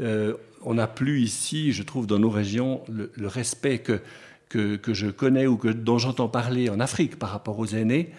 [0.00, 4.00] on n'a plus ici, je trouve, dans nos régions, le, respect que
[4.48, 8.12] que, je connais ou que, dont j'entends parler en Afrique par rapport aux aînés,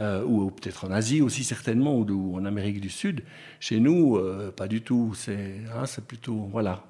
[0.00, 3.22] euh, ou peut-être en Asie aussi certainement, ou, en Amérique du Sud.
[3.58, 5.14] Chez nous, euh, pas du tout.
[5.28, 6.84] Hein, c'est plutôt, voilà,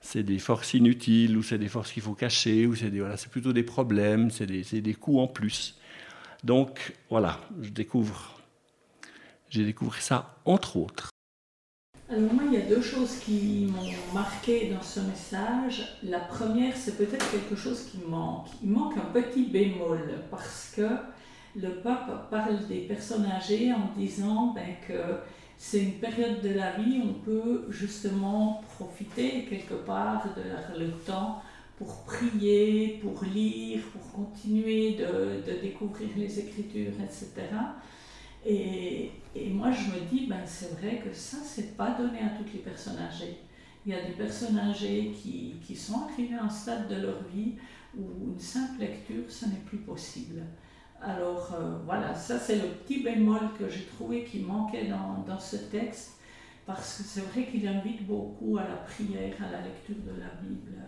[0.00, 3.52] c'est des forces inutiles, ou c'est des forces qu'il faut cacher, ou c'est voilà, plutôt
[3.52, 5.78] des problèmes, c'est des, des coûts en plus.
[6.44, 8.38] Donc voilà, je découvre,
[9.48, 11.10] j'ai découvert ça entre autres.
[12.10, 15.98] Alors moi, il y a deux choses qui m'ont marqué dans ce message.
[16.02, 18.48] La première, c'est peut-être quelque chose qui manque.
[18.62, 20.86] Il manque un petit bémol parce que
[21.56, 25.18] le pape parle des personnes âgées en disant ben, que
[25.56, 30.90] c'est une période de la vie où on peut justement profiter quelque part de le
[30.90, 31.42] temps
[31.76, 37.32] pour prier, pour lire, pour continuer de, découvrir les Écritures, etc.
[38.46, 39.10] Et,
[39.50, 42.60] moi, je me dis, ben, c'est vrai que ça, c'est pas donné à toutes les
[42.60, 43.38] personnes âgées.
[43.84, 47.22] Il y a des personnes âgées qui, qui sont arrivées à un stade de leur
[47.34, 47.54] vie
[47.96, 50.42] où une simple lecture, ce n'est plus possible.
[51.04, 55.56] Alors euh, voilà, ça c'est le petit bémol que j'ai trouvé qui manquait dans, ce
[55.56, 56.18] texte,
[56.64, 60.28] parce que c'est vrai qu'il invite beaucoup à la prière, à la lecture de la
[60.40, 60.78] Bible.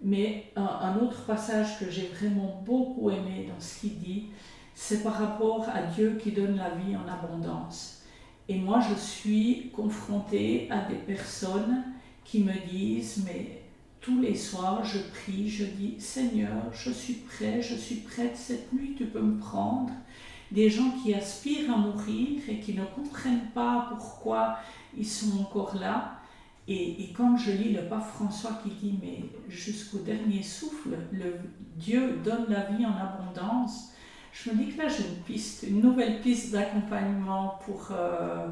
[0.00, 4.26] Mais un, un autre passage que j'ai vraiment beaucoup aimé dans ce qu'il dit,
[4.72, 8.04] c'est par rapport à Dieu qui donne la vie en abondance.
[8.48, 11.82] Et moi, je suis confrontée à des personnes
[12.24, 13.57] qui me disent, mais
[14.08, 18.72] tous les soirs, je prie, je dis, Seigneur, je suis prêt, je suis prête, cette
[18.72, 19.90] nuit, tu peux me prendre.
[20.50, 24.56] Des gens qui aspirent à mourir et qui ne comprennent pas pourquoi
[24.96, 26.14] ils sont encore là.
[26.66, 31.34] Et, quand je lis le pape François qui dit, mais jusqu'au dernier souffle, le
[31.76, 33.90] Dieu donne la vie en abondance,
[34.32, 38.48] je me dis que là j'ai une piste, une nouvelle piste d'accompagnement pour, euh,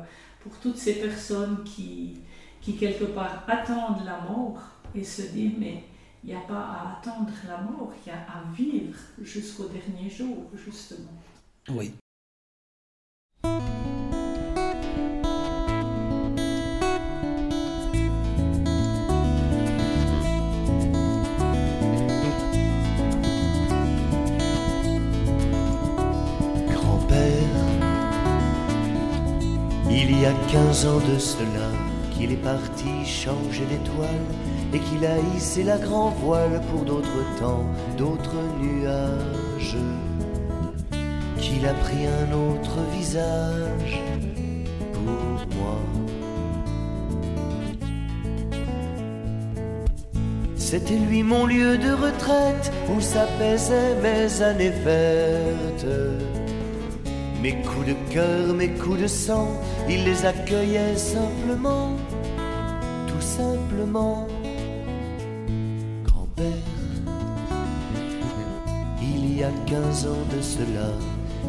[0.63, 2.21] toutes ces personnes qui,
[2.61, 5.85] qui quelque part attendent la mort et se disent mais
[6.25, 10.11] il n'y a pas à attendre la mort, il y a à vivre jusqu'au dernier
[10.11, 11.13] jour justement.
[11.69, 11.93] Oui.
[29.99, 31.71] Il y a quinze ans de cela
[32.13, 37.65] qu'il est parti changer d'étoile et qu'il a hissé la grand voile pour d'autres temps,
[37.97, 39.77] d'autres nuages.
[41.39, 44.01] Qu'il a pris un autre visage
[44.93, 45.79] pour moi.
[50.57, 55.87] C'était lui mon lieu de retraite où s'apaisaient mes années vertes.
[57.41, 59.49] Mes coups de cœur, mes coups de sang,
[59.89, 61.93] il les accueillait simplement,
[63.07, 64.27] tout simplement.
[69.03, 70.93] Il y a quinze ans de cela,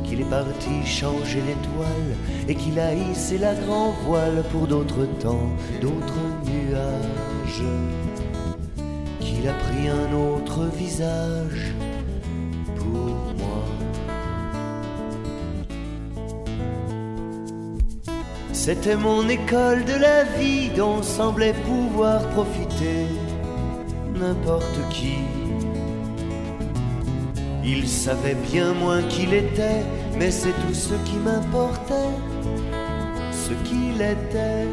[0.04, 2.15] qu'il est parti changer l'étoile
[2.47, 5.50] et qu'il a hissé la grand voile pour d'autres temps,
[5.82, 7.63] d'autres nuages.
[9.19, 11.73] Qu'il a pris un autre visage
[18.67, 23.06] C'était mon école de la vie dont semblait pouvoir profiter
[24.19, 25.17] n'importe qui.
[27.63, 29.83] Il savait bien moins qu'il était,
[30.17, 32.13] mais c'est tout ce qui m'importait,
[33.31, 34.67] ce qu'il était.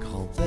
[0.00, 0.44] Grand-père,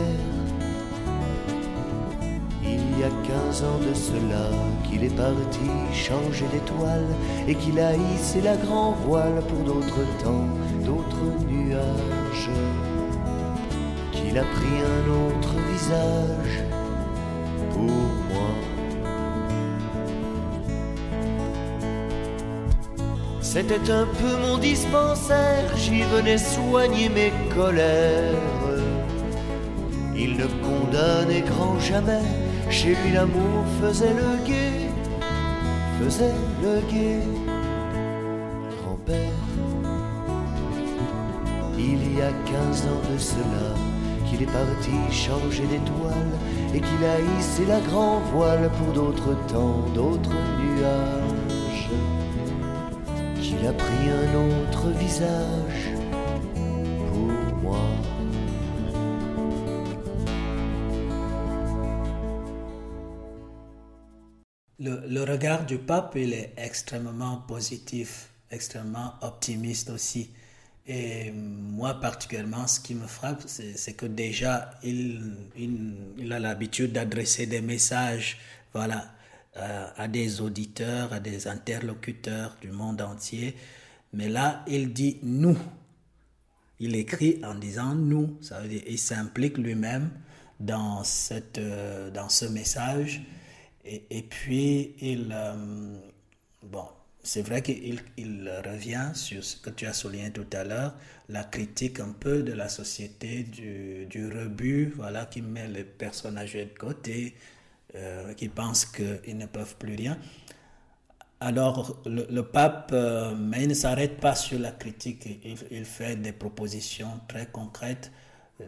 [2.63, 4.49] il y a quinze ans de cela
[4.89, 7.05] qu'il est parti changer d'étoile
[7.47, 10.47] et qu'il a hissé la grand voile pour d'autres temps,
[10.85, 11.17] d'autres
[14.11, 16.66] qu'il a pris un autre visage
[23.60, 28.36] C'était un peu mon dispensaire, j'y venais soigner mes colères.
[30.16, 32.22] Il ne condamnait grand jamais,
[32.70, 34.91] chez lui l'amour faisait le guet,
[35.99, 37.24] faisait le guet.
[38.80, 39.41] Grand-père,
[41.80, 43.74] il y a quinze ans de cela,
[44.30, 46.34] qu'il est parti changer d'étoile
[46.76, 51.26] et qu'il a hissé la grand voile pour d'autres temps, d'autres nuages.
[53.68, 55.89] A pris un autre visage
[57.09, 57.80] pour moi.
[64.80, 70.30] Le, regard du pape, il est extrêmement positif, extrêmement optimiste aussi.
[70.88, 75.36] Et moi, particulièrement, ce qui me frappe, c'est que déjà, il,
[76.18, 78.38] il a l'habitude d'adresser des messages
[78.74, 79.07] voilà,
[79.58, 83.55] euh, à des auditeurs, à des interlocuteurs du monde entier.
[84.14, 85.58] Mais là, il dit nous.
[86.80, 88.38] Il écrit en disant nous.
[88.41, 90.12] Ça veut dire il s'implique lui-même
[90.60, 93.24] dans, cette, euh, dans ce message.
[93.84, 95.32] Et, puis, il.
[95.34, 95.97] Euh,
[96.64, 96.86] bon,
[97.24, 100.93] c'est vrai qu'il il revient sur ce que tu as souligné tout à l'heure,
[101.30, 106.38] la critique un peu de la société, du, du rebut, voilà, qui met les personnes
[106.38, 107.36] âgées de côté,
[107.95, 110.17] euh, qui pensent qu'ils ne peuvent plus rien.
[111.39, 115.27] Alors, le, pape, euh, mais il ne s'arrête pas sur la critique,
[115.69, 118.11] il, fait des propositions très concrètes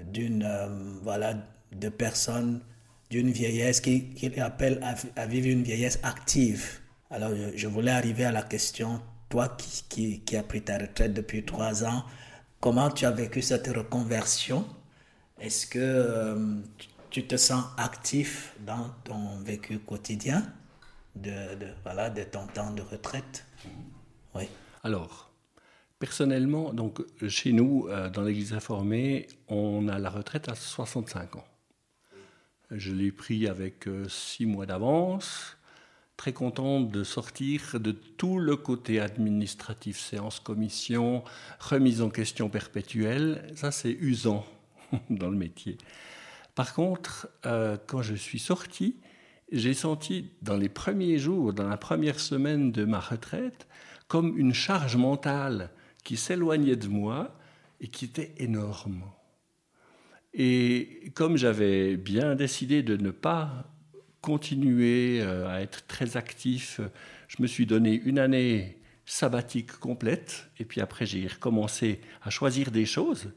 [0.06, 0.68] d'une, euh,
[1.02, 1.34] voilà,
[1.72, 2.62] de personnes
[3.10, 6.80] d'une vieillesse qu'il qui appelle à, à vivre une vieillesse active.
[7.10, 11.14] Alors, je voulais arriver à la question, toi qui, qui, qui as pris ta retraite
[11.14, 12.04] depuis trois ans,
[12.60, 14.66] comment tu as vécu cette reconversion?
[15.40, 16.56] Est-ce que euh,
[17.10, 20.44] tu te sens actif dans ton vécu quotidien
[21.16, 23.46] de, de, voilà, de ton temps de retraite
[24.36, 24.44] Oui.
[24.84, 25.32] Alors,
[25.98, 31.46] personnellement, donc, chez nous, euh, dans l'Église réformée, on a la retraite à 65 ans.
[32.72, 35.58] Je l'ai pris avec euh, six mois d'avance
[36.20, 41.24] très content de sortir de tout le côté administratif, séance, commission,
[41.62, 43.50] remise en question perpétuelle.
[43.56, 44.46] Ça, c'est usant
[45.10, 45.78] dans le métier.
[46.60, 48.98] Par contre, euh, quand je suis sorti,
[49.50, 53.66] j'ai senti dans les premiers jours, dans la première semaine de ma retraite,
[54.10, 55.70] comme une charge mentale
[56.04, 57.34] qui s'éloignait de moi
[57.80, 59.06] et qui était énorme.
[60.34, 63.72] Et comme j'avais bien décidé de ne pas
[64.20, 66.82] continuer euh, à être très actif.
[67.30, 72.70] Je me suis donné une année sabbatique complète, et puis après j'ai recommencé à choisir
[72.70, 73.32] des choses.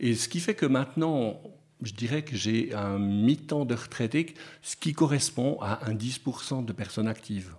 [0.00, 1.40] Et ce qui fait que maintenant,
[1.82, 6.72] je dirais que j'ai un mi-temps de retraité, ce qui correspond à un 10% de
[6.72, 7.54] personnes actives.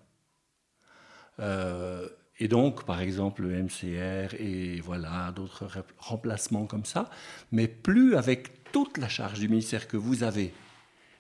[1.40, 2.08] Euh,
[2.40, 7.10] et donc, par exemple, le MCR et voilà, d'autres remplacements comme ça,
[7.52, 10.54] mais plus avec toute la charge du ministère que vous avez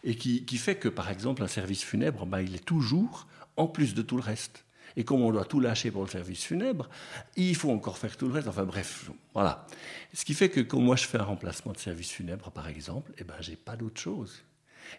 [0.04, 3.94] et qui, fait que, par exemple, un service funèbre, ben, il est toujours en plus
[3.94, 4.66] de tout le reste.
[4.96, 6.90] Et comme on doit tout lâcher pour le service funèbre,
[7.36, 8.48] il faut encore faire tout le reste.
[8.48, 9.66] Enfin bref, voilà.
[10.14, 13.12] Ce qui fait que quand moi je fais un remplacement de service funèbre, par exemple,
[13.18, 14.44] eh ben, j'ai pas d'autre chose.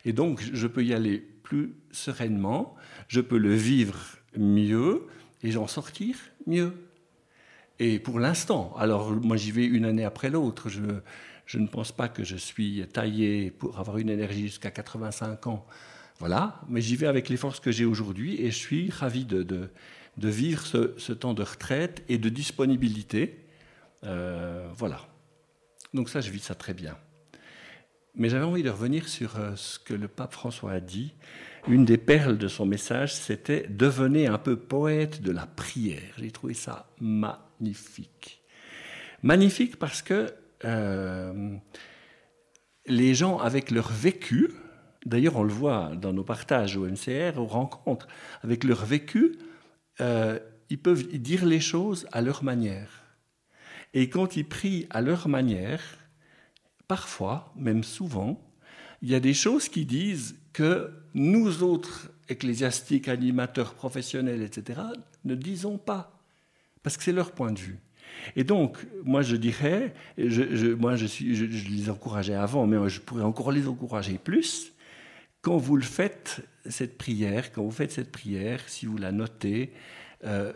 [0.05, 2.75] Et donc, je peux y aller plus sereinement,
[3.09, 3.99] je peux le vivre
[4.37, 5.07] mieux
[5.43, 6.17] et j'en sortir
[6.47, 6.73] mieux.
[7.79, 10.81] Et pour l'instant, alors moi j'y vais une année après l'autre, je,
[11.47, 15.67] je ne pense pas que je suis taillé pour avoir une énergie jusqu'à 85 ans.
[16.27, 19.43] Voilà, mais j'y vais avec les forces que j'ai aujourd'hui et je suis ravi de,
[19.43, 19.69] de,
[20.17, 23.45] vivre ce, ce, temps de retraite et de disponibilité.
[24.05, 25.03] Euh, voilà.
[25.93, 26.97] Donc ça, je vis ça très bien.
[28.15, 31.13] Mais j'avais envie de revenir sur euh, ce que le pape François a dit.
[31.69, 36.15] Une des perles de son message, c'était devenez un peu poète de la prière.
[36.17, 38.43] J'ai trouvé ça magnifique.
[39.23, 40.33] Magnifique parce que
[40.65, 41.55] euh,
[42.87, 44.55] les gens avec leur vécu,
[45.05, 48.09] d'ailleurs on le voit dans nos partages au MCR, aux rencontres,
[48.43, 49.39] avec leur vécu,
[50.01, 50.39] euh,
[50.71, 53.05] ils peuvent dire les choses à leur manière.
[53.93, 55.83] Et quand ils prient à leur manière,
[56.89, 58.41] parfois, même souvent,
[59.03, 64.81] il y a des choses qui disent que nous autres ecclésiastiques, animateurs professionnels, etc.,
[65.25, 66.19] ne disons pas,
[66.83, 67.79] parce que c'est leur point de vue.
[68.37, 73.69] Et donc, moi, je dirais, moi, je, les encourageais avant, mais je pourrais encore les
[73.69, 74.74] encourager plus.
[75.45, 79.75] Quand vous le faites, cette prière, quand vous faites cette prière, si vous la notez,
[80.25, 80.55] euh,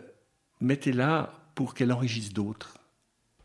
[0.61, 2.79] mettez-la pour qu'elle enrichisse d'autres.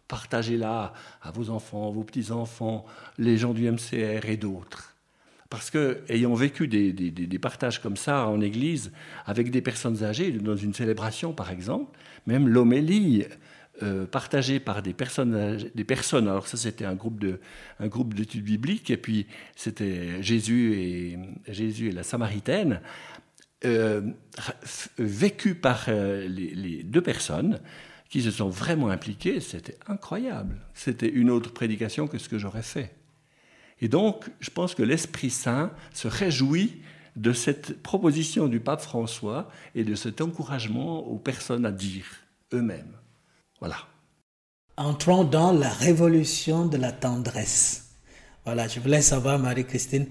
[0.09, 2.87] Partagez-la à vos enfants, vos petits-enfants,
[3.19, 4.97] les gens du MCR et d'autres.
[5.51, 8.91] Parce que, ayant vécu des, des, partages comme ça en église,
[9.27, 11.95] avec des personnes âgées, dans une célébration par exemple,
[12.27, 13.27] même l'homélie
[13.83, 17.41] euh, partagée par des personnes, des personnes, alors ça c'était un groupe de,
[17.81, 21.19] un groupe d'études bibliques, et puis c'était Jésus et,
[21.49, 22.81] Jésus et la Samaritaine,
[23.65, 24.03] euh,
[24.99, 27.61] vécu par euh, les, deux personnes
[28.11, 30.61] qui se sont vraiment impliquées, c'était incroyable.
[30.75, 32.95] C'était une autre prédication que ce que j'aurais fait.
[33.81, 36.81] Et donc, je pense que l'Esprit Saint se réjouit
[37.17, 42.07] de cette proposition du pape François et de cet encouragement aux personnes à dire
[42.53, 42.97] eux-mêmes.
[43.61, 43.77] Voilà.
[44.77, 47.85] Entrons dans la révolution de la tendresse.
[48.45, 50.07] Voilà, je voulais savoir, Marie-Christine,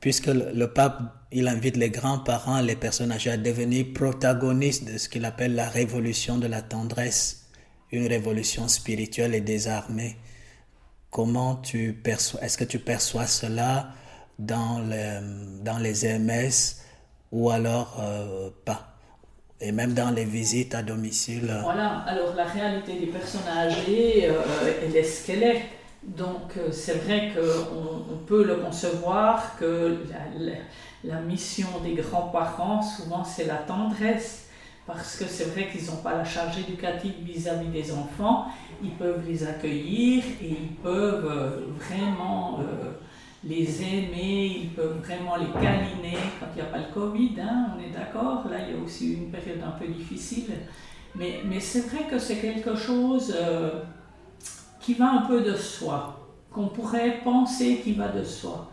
[0.00, 1.00] puisque le, pape,
[1.32, 5.68] il invite les grands-parents, les personnes âgées à devenir protagonistes de ce qu'il appelle la
[5.68, 7.48] révolution de la tendresse,
[7.92, 10.16] une révolution spirituelle et désarmée.
[11.10, 13.92] Comment tu perçois, est-ce que tu perçois cela
[14.38, 15.20] dans les,
[15.62, 16.82] dans les MS
[17.32, 18.89] ou alors euh, pas?
[19.60, 21.52] Et même dans les visites à domicile.
[21.62, 24.40] Voilà, alors la réalité des personnes âgées, euh,
[24.82, 25.62] elle est ce qu'elle est.
[26.02, 29.98] Donc euh, c'est vrai qu'on on peut le concevoir que
[31.04, 34.48] la, mission des grands-parents, souvent c'est la tendresse,
[34.86, 38.46] parce que c'est vrai qu'ils n'ont pas la charge éducative vis-à-vis des enfants,
[38.82, 42.92] ils peuvent les accueillir et ils peuvent euh, vraiment euh,
[43.44, 47.68] les aimer, ils peuvent vraiment les câliner quand il n'y a pas le Covid, hein,
[47.74, 50.52] on est d'accord, là il y a aussi une période un peu difficile,
[51.14, 53.34] mais, mais c'est vrai que c'est quelque chose
[54.80, 58.70] qui va un peu de soi, qu'on pourrait penser qui va de soi.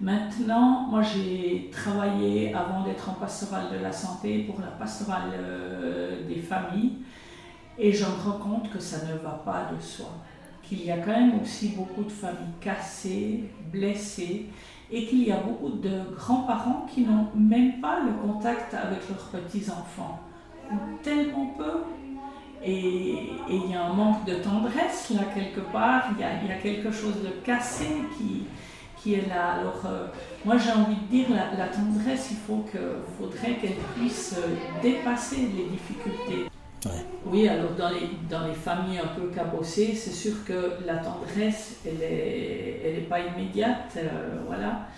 [0.00, 6.26] Maintenant, moi j'ai travaillé avant d'être en pastorale de la santé pour la pastorale euh,
[6.26, 6.94] des familles
[7.78, 10.08] et je me rends compte que ça ne va pas de soi.
[10.72, 14.46] Qu'il y a quand même aussi beaucoup de familles cassées, blessées
[14.90, 19.42] et qu'il y a beaucoup de grands-parents qui n'ont même pas le contact avec leurs
[19.42, 20.18] petits-enfants.
[21.02, 21.82] Tellement peu
[22.64, 26.90] et il y a un manque de tendresse là quelque part, il y a, quelque
[26.90, 28.44] chose de cassé qui,
[28.96, 29.56] qui est là.
[29.60, 30.06] Alors euh,
[30.46, 31.26] moi j'ai envie de dire,
[31.58, 32.78] la, tendresse, il faut que,
[33.18, 34.36] faudrait qu'elle puisse
[34.82, 36.48] dépasser les difficultés.
[37.24, 41.80] Oui, alors dans les, dans les familles un peu cabossées, c'est sûr que la tendresse,
[41.86, 44.88] elle n'est elle est pas immédiate, euh, voilà.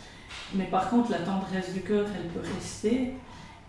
[0.55, 3.12] Mais par contre, la tendresse du cœur, elle peut rester.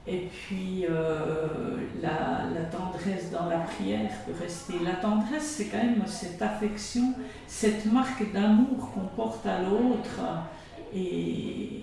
[0.07, 4.73] Et puis euh, la, tendresse dans la prière peut rester.
[4.83, 7.13] La tendresse, c'est quand même cette affection,
[7.47, 10.21] cette marque d'amour qu'on porte à l'autre
[10.93, 11.81] et,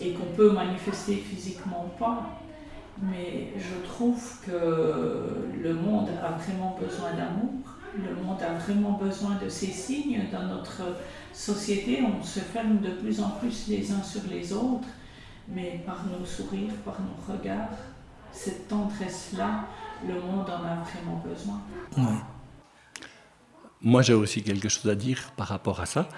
[0.00, 2.30] et qu'on peut manifester physiquement ou pas.
[3.02, 7.52] Mais je trouve que le monde a vraiment besoin d'amour,
[7.96, 10.22] le monde a vraiment besoin de ces signes.
[10.32, 10.82] Dans notre
[11.32, 14.88] société, on se ferme de plus en plus les uns sur les autres
[15.48, 17.76] mais par nos sourires, par nos regards,
[18.32, 19.66] cette tendresse-là,
[20.06, 21.60] le monde en a vraiment besoin.
[23.80, 26.08] Moi, j'ai aussi quelque chose à dire par rapport à ça.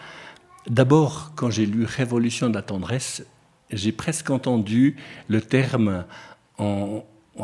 [0.68, 3.24] D'abord, quand j'ai lu Révolution de la tendresse,
[3.70, 4.97] j'ai presque entendu
[5.29, 6.05] le terme
[6.59, 7.03] en,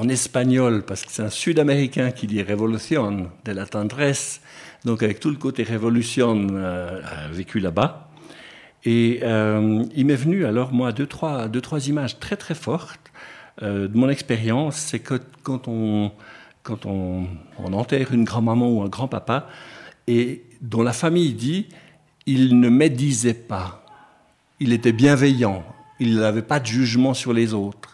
[0.08, 4.40] espagnol, parce que c'est un Sud-Américain qui dit Révolution de la tendresse,
[4.84, 7.00] donc avec tout le côté révolution euh,
[7.30, 8.08] vécu là-bas.
[8.84, 13.12] Et euh, il m'est venu alors, moi, deux trois, deux, trois images très, très fortes
[13.62, 14.76] euh, de mon expérience.
[14.76, 16.10] C'est que quand on,
[16.62, 17.26] quand on,
[17.58, 19.46] on enterre une grand-maman ou un grand-papa,
[20.08, 21.66] et dont la famille dit
[22.26, 23.84] il ne médisait pas,
[24.60, 25.64] il était bienveillant,
[25.98, 27.91] il n'avait pas de jugement sur les autres.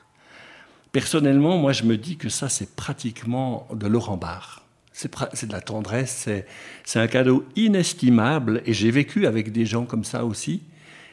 [0.99, 4.65] Personnellement, moi, je me dis que ça, c'est pratiquement de Laurent Barre.
[4.93, 6.29] C'est de la tendresse,
[6.85, 10.61] c'est un cadeau inestimable, et j'ai vécu avec des gens comme ça aussi.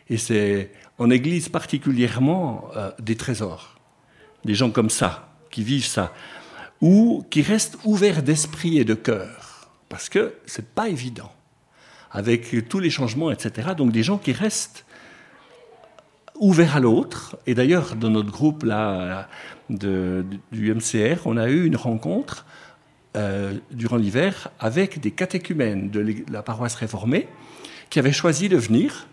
[0.09, 3.75] Et c'est en Église particulièrement euh, des trésors,
[4.43, 6.15] des gens comme ça, qui vivent ça,
[6.81, 11.31] ou qui restent ouverts d'esprit et de cœur, parce que c'est pas évident,
[12.09, 13.73] avec tous les changements, etc.
[13.77, 14.83] Donc des gens qui restent
[16.39, 17.37] ouverts à l'autre.
[17.47, 19.27] Et d'ailleurs, dans notre groupe là,
[19.69, 22.45] du MCR, on a eu une rencontre
[23.15, 27.27] euh, durant l'hiver avec des catéchumènes de la paroisse réformée
[27.89, 29.07] qui avaient choisi de venir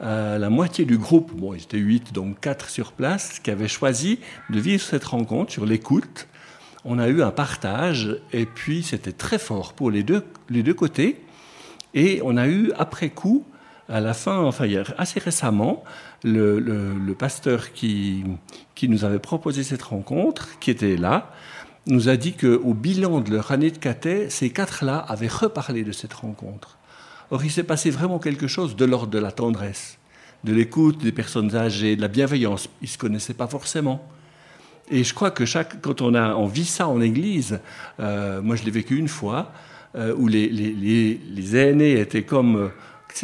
[0.00, 3.68] euh, la moitié du groupe, bon, ils étaient huit, donc quatre sur place, qui avaient
[3.68, 6.28] choisi de vivre cette rencontre sur l'écoute.
[6.84, 10.74] On a eu un partage, et puis c'était très fort pour les deux, les deux
[10.74, 11.20] côtés.
[11.94, 13.44] Et on a eu, après coup,
[13.88, 15.82] à la fin, enfin, assez récemment,
[16.24, 18.24] le, pasteur qui,
[18.82, 21.32] nous avait proposé cette rencontre, qui était là,
[21.86, 25.92] nous a dit qu'au bilan de leur année de caté, ces quatre-là avaient reparlé de
[25.92, 26.78] cette rencontre.
[27.30, 29.98] Or, il s'est passé vraiment quelque chose de l'ordre de la tendresse.
[30.44, 32.68] de l'écoute des personnes âgées, de la bienveillance.
[32.80, 34.06] Ils ne se connaissaient pas forcément.
[34.88, 37.60] Et je crois que chaque, quand on, a, on vit ça en Église,
[38.00, 39.52] euh, moi je l'ai vécu une fois,
[39.96, 42.70] euh, où les, aînés étaient comme,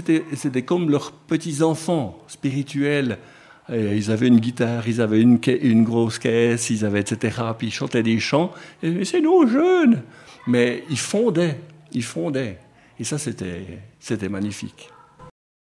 [0.02, 3.18] c'était, comme leurs petits-enfants spirituels.
[3.70, 7.36] ils avaient une guitare, ils avaient une, grosse caisse, ils avaient etc.
[7.56, 8.50] Puis ils chantaient des chants.
[8.82, 10.02] C'est nos jeunes.
[10.46, 11.58] Mais ils fondaient,
[11.92, 12.58] ils fondaient.
[12.98, 14.90] Et ça, c'était, magnifique.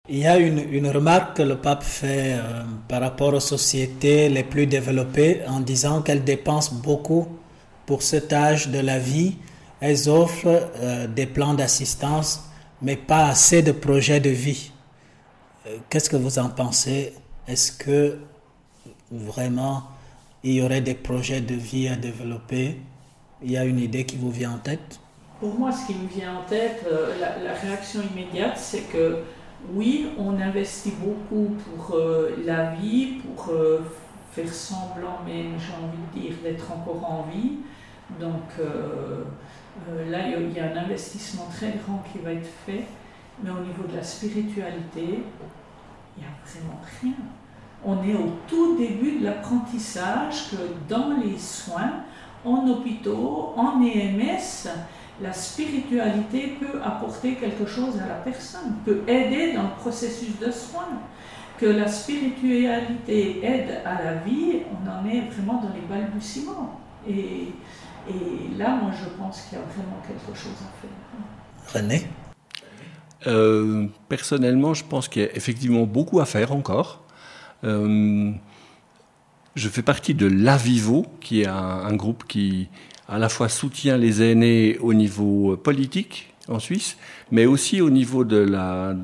[0.08, 4.28] Il y a une, une, remarque que le pape fait euh, par rapport aux sociétés
[4.28, 7.28] les plus développées en disant qu'elles dépensent beaucoup
[7.86, 9.36] pour cet âge de la vie.
[9.80, 12.42] Elles offrent euh, des plans d'assistance,
[12.82, 14.72] mais pas assez de projets de vie.
[15.66, 17.14] Euh, qu'est-ce que vous en pensez?
[17.46, 18.18] Est-ce que
[19.10, 19.84] vraiment
[20.42, 22.80] il y aurait des projets de vie à développer?
[23.42, 25.00] Il y a une idée qui vous vient en tête?
[25.40, 26.84] Pour moi, ce qui me vient en tête,
[27.20, 29.18] la, la réaction immédiate, c'est que
[29.72, 33.80] oui, on investit beaucoup pour euh, la vie, pour euh,
[34.32, 37.58] faire semblant, mais j'ai envie de dire d'être encore en vie.
[38.20, 38.42] Donc
[39.88, 42.84] euh, là, il y a un investissement très grand qui va être fait,
[43.42, 45.22] mais au niveau de la spiritualité,
[46.16, 47.14] il n'y a vraiment rien.
[47.84, 50.56] On est au tout début de l'apprentissage que
[50.88, 52.04] dans les soins,
[52.44, 54.68] en hôpitaux, en EMS,
[55.20, 60.50] la spiritualité peut apporter quelque chose à la personne, peut aider dans le processus de
[60.50, 60.88] soin.
[61.58, 66.80] Que la spiritualité aide à la vie, on en est vraiment dans les balbutiements.
[67.08, 67.52] Et,
[68.08, 71.82] et là, moi, je pense qu'il y a vraiment quelque chose à faire.
[71.82, 72.06] René
[73.26, 77.04] euh, Personnellement, je pense qu'il y a effectivement beaucoup à faire encore.
[77.64, 78.32] Euh,
[79.54, 82.68] je fais partie de l'Avivo, qui est un groupe qui,
[83.08, 86.96] à la fois soutient les aînés au niveau politique en Suisse,
[87.30, 88.94] mais aussi au niveau de la,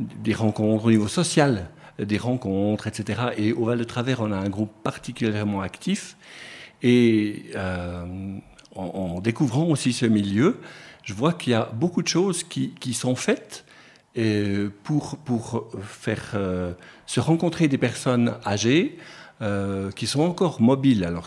[0.00, 3.22] des rencontres, au niveau social, des rencontres, etc.
[3.36, 6.16] Et au Val de Travers, on a un groupe particulièrement actif.
[6.84, 8.04] Et euh,
[8.76, 10.60] en, découvrant aussi ce milieu,
[11.02, 13.64] je vois qu'il y a beaucoup de choses qui, sont faites
[14.84, 16.72] pour, pour faire euh,
[17.06, 18.96] se rencontrer des personnes âgées,
[19.42, 21.04] euh, qui sont encore mobiles.
[21.04, 21.26] Alors,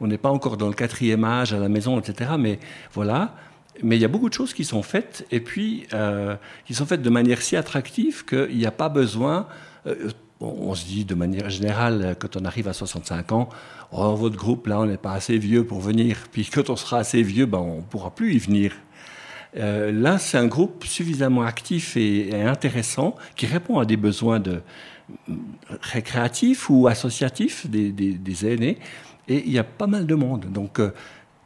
[0.00, 2.30] on n'est pas encore dans le quatrième âge à la maison, etc.
[2.38, 2.58] Mais
[2.94, 3.34] voilà.
[3.82, 6.86] Mais il y a beaucoup de choses qui sont faites, et puis euh, qui sont
[6.86, 9.46] faites de manière si attractive qu'il n'y a pas besoin.
[9.86, 10.08] Euh,
[10.40, 13.48] on se dit de manière générale, quand on arrive à 65 ans,
[13.92, 16.16] oh, votre groupe, là, on n'est pas assez vieux pour venir.
[16.32, 18.72] Puis quand on sera assez vieux, ben, on ne pourra plus y venir.
[19.54, 24.62] là, c'est un groupe suffisamment actif et, intéressant qui répond à des besoins de,
[25.82, 28.78] récréatifs ou associatifs des, aînés.
[29.28, 30.46] Et il y a pas mal de monde.
[30.50, 30.92] Donc euh,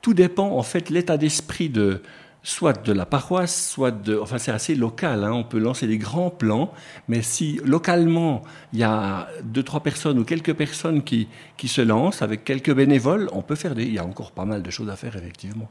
[0.01, 2.03] tout dépend en fait l'état d'esprit de
[2.45, 4.17] soit de la paroisse, soit de...
[4.17, 5.33] Enfin c'est assez local, hein.
[5.33, 6.73] on peut lancer des grands plans,
[7.09, 8.43] mais si localement
[8.73, 11.27] il y a deux, trois personnes ou quelques personnes qui,
[11.57, 13.83] qui se lancent avec quelques bénévoles, on peut faire des...
[13.83, 15.69] Il y a encore pas mal de choses à faire effectivement.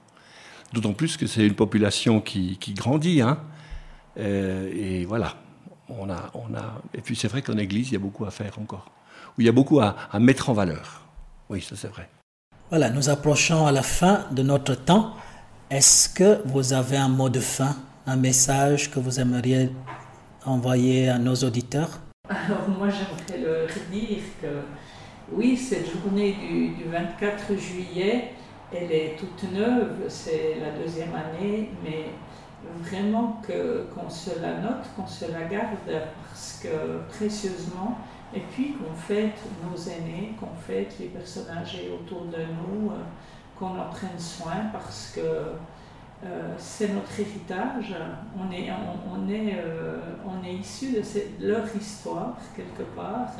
[0.74, 3.22] D'autant plus que c'est une population qui, qui grandit.
[3.22, 3.38] Hein.
[4.18, 5.36] Euh, et voilà
[5.90, 8.32] on a, on a, et puis c'est vrai qu'en Église, il y a beaucoup à
[8.32, 8.92] faire encore,
[9.38, 11.02] où il y a beaucoup à, mettre en valeur.
[11.50, 12.10] Oui, ça c'est vrai.
[12.70, 15.16] Voilà, nous approchons à la fin de notre temps.
[15.74, 19.72] Est-ce que vous avez un mot de fin, un message que vous aimeriez
[20.46, 22.00] envoyer à nos auditeurs?
[22.30, 24.62] Alors moi j'aimerais leur dire que
[25.32, 28.34] oui, cette journée du, du 24 juillet,
[28.72, 32.06] elle est toute neuve, c'est la deuxième année, mais
[32.88, 37.98] vraiment qu'on se la note, qu'on se la garde parce que précieusement,
[38.36, 43.02] et puis qu'on fête nos aînés, qu'on fête les personnes âgées autour de nous, euh,
[43.64, 47.96] qu'on en prenne soin parce que euh, c'est notre héritage.
[48.38, 48.70] On est,
[49.10, 53.32] on, est, euh, on est issu de, leur histoire quelque part.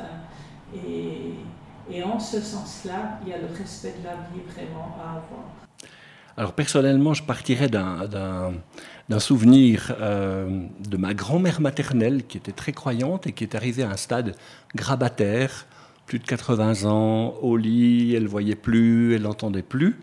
[0.74, 1.34] Et,
[2.02, 5.44] en ce sens-là, il y a le respect de la vie vraiment à avoir.
[6.36, 13.26] Alors personnellement, je partirais d'un souvenir euh, de ma grand-mère maternelle qui était très croyante
[13.26, 14.34] et qui est arrivée à un stade
[14.74, 15.66] grabataire,
[16.06, 19.96] plus de 80 ans, au lit, elle voyait plus, elle n'entendait plus.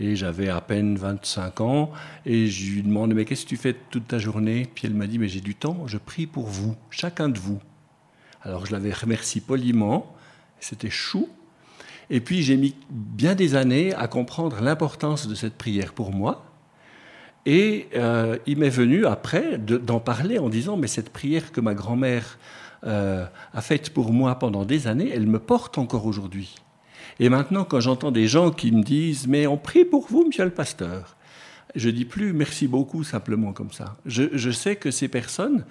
[0.00, 1.90] Et j'avais à peine 25 ans.
[2.24, 4.66] Et je lui demandais, mais qu'est-ce que tu fais toute ta journée?
[4.74, 7.58] Puis elle m'a dit, mais j'ai du temps, je prie pour vous, chacun de vous.
[8.42, 10.14] Alors je l'avais remercié poliment.
[10.60, 11.28] C'était chou,
[12.10, 16.44] et puis j'ai mis bien des années à comprendre l'importance de cette prière pour moi.
[17.46, 21.74] Et euh, il m'est venu après d'en parler en disant, mais cette prière que ma
[21.74, 22.38] grand-mère
[22.84, 26.54] euh, a faite pour moi pendant des années, elle me porte encore aujourd'hui.
[27.20, 30.44] Et maintenant, quand j'entends des gens qui me disent, mais on prie pour vous, monsieur
[30.44, 31.16] le pasteur,
[31.74, 33.96] je dis plus merci beaucoup simplement comme ça.
[34.06, 35.64] Je, sais que ces personnes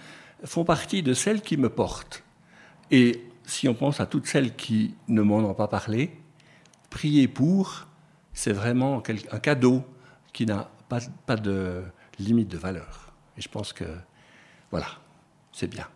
[0.43, 2.23] font partie de celles qui me portent.
[2.91, 6.11] Et si on pense à toutes celles qui ne m'en ont pas parlé,
[6.89, 7.87] prier pour,
[8.33, 9.01] c'est vraiment
[9.31, 9.83] un cadeau
[10.33, 10.69] qui n'a
[11.25, 11.83] pas de
[12.19, 13.13] limite de valeur.
[13.37, 13.85] Et je pense que,
[14.71, 14.87] voilà,
[15.51, 15.87] c'est bien.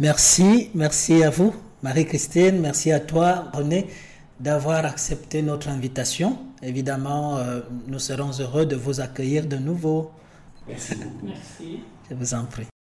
[0.00, 3.86] Merci, merci à vous, Marie-Christine, merci à toi, René,
[4.40, 6.38] d'avoir accepté notre invitation.
[6.62, 10.10] Évidemment, euh, nous serons heureux de vous accueillir de nouveau.
[10.66, 10.94] Merci.
[11.22, 11.80] merci.
[12.08, 12.79] Je vous en prie.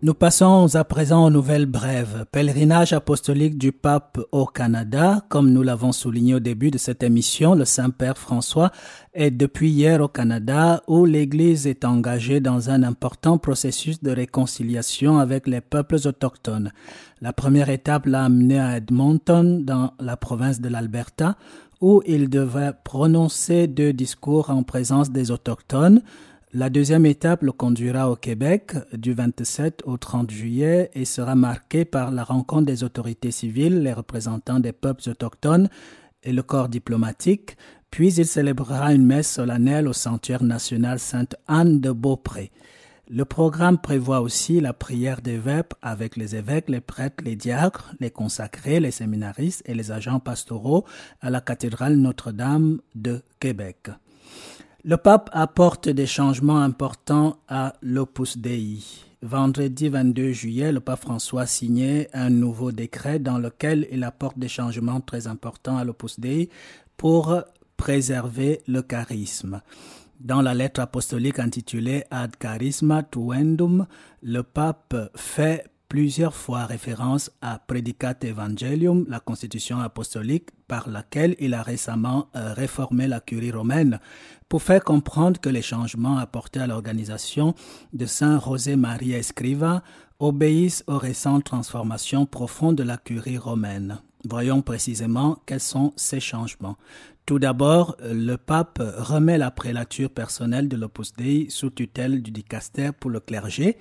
[0.00, 2.24] Nous passons à présent aux nouvelles brèves.
[2.30, 5.24] Pèlerinage apostolique du pape au Canada.
[5.28, 8.70] Comme nous l'avons souligné au début de cette émission, le Saint-Père François
[9.12, 15.18] est depuis hier au Canada où l'Église est engagée dans un important processus de réconciliation
[15.18, 16.70] avec les peuples autochtones.
[17.20, 21.34] La première étape l'a amené à Edmonton, dans la province de l'Alberta,
[21.80, 26.02] où il devait prononcer deux discours en présence des autochtones.
[26.54, 31.84] La deuxième étape le conduira au Québec du 27 au 30 juillet et sera marquée
[31.84, 35.68] par la rencontre des autorités civiles, les représentants des peuples autochtones
[36.22, 37.58] et le corps diplomatique,
[37.90, 42.50] puis il célébrera une messe solennelle au sanctuaire national Sainte-Anne de Beaupré.
[43.10, 47.92] Le programme prévoit aussi la prière des vêpres avec les évêques, les prêtres, les diacres,
[48.00, 50.86] les consacrés, les séminaristes et les agents pastoraux
[51.20, 53.90] à la cathédrale Notre-Dame de Québec.
[54.88, 58.78] Le pape apporte des changements importants à l'Opus Dei.
[59.20, 64.48] Vendredi 22 juillet, le pape François signait un nouveau décret dans lequel il apporte des
[64.48, 66.48] changements très importants à l'Opus Dei
[66.96, 67.38] pour
[67.76, 69.60] préserver le charisme.
[70.20, 73.86] Dans la lettre apostolique intitulée Ad Charisma Tuendum,
[74.22, 81.54] le pape fait plusieurs fois référence à Predicat Evangelium, la constitution apostolique par laquelle il
[81.54, 83.98] a récemment euh, réformé la curie romaine,
[84.48, 87.54] pour faire comprendre que les changements apportés à l'organisation
[87.92, 89.82] de Saint José Maria Escriva
[90.18, 94.00] obéissent aux récentes transformations profondes de la curie romaine.
[94.28, 96.76] Voyons précisément quels sont ces changements.
[97.24, 102.90] Tout d'abord, le pape remet la prélature personnelle de l'Opus Dei sous tutelle du dicaster
[102.98, 103.76] pour le clergé,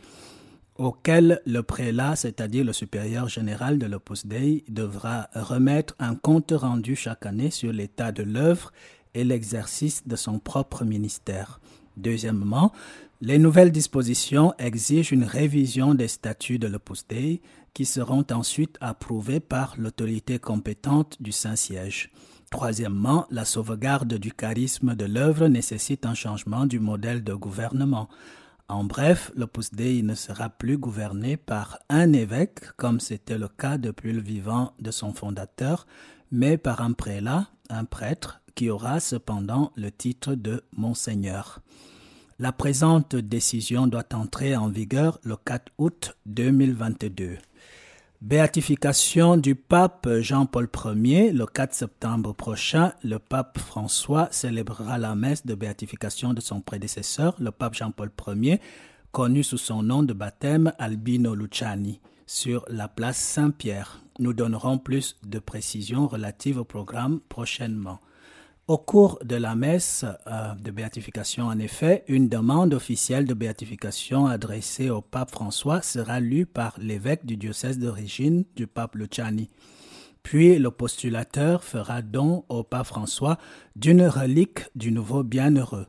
[0.76, 6.96] auquel le prélat, c'est-à-dire le supérieur général de l'Opus Dei, devra remettre un compte rendu
[6.96, 8.72] chaque année sur l'état de l'œuvre
[9.18, 11.60] et l'exercice de son propre ministère.
[11.98, 12.72] Deuxièmement,
[13.20, 17.42] les nouvelles dispositions exigent une révision des statuts de l'Opus Dei
[17.74, 22.12] qui seront ensuite approuvés par l'autorité compétente du Saint-Siège.
[22.52, 28.10] Troisièmement, la sauvegarde du charisme de l'œuvre nécessite un changement du modèle de gouvernement.
[28.70, 33.80] En bref, l'Opus Dei ne sera plus gouverné par un évêque, comme c'était le cas
[33.80, 35.88] depuis le vivant de son fondateur,
[36.32, 41.62] mais par un prélat, un prêtre, qui aura cependant le titre de Monseigneur.
[42.40, 47.38] La présente décision doit entrer en vigueur le 4 août 2022.
[48.22, 51.32] Béatification du pape Jean-Paul Ier.
[51.32, 57.36] Le 4 septembre prochain, le pape François célébrera la messe de béatification de son prédécesseur,
[57.40, 58.10] le pape Jean-Paul
[58.42, 58.60] Ier,
[59.12, 64.02] connu sous son nom de baptême Albino Luciani, sur la place Saint-Pierre.
[64.18, 68.00] Nous donnerons plus de précisions relatives au programme prochainement.
[68.68, 74.26] Au cours de la messe euh, de béatification, en effet, une demande officielle de béatification
[74.26, 79.50] adressée au pape François sera lue par l'évêque du diocèse d'origine du pape Luciani.
[80.22, 83.38] Puis le postulateur fera don au pape François
[83.78, 85.88] d'une relique du nouveau bienheureux.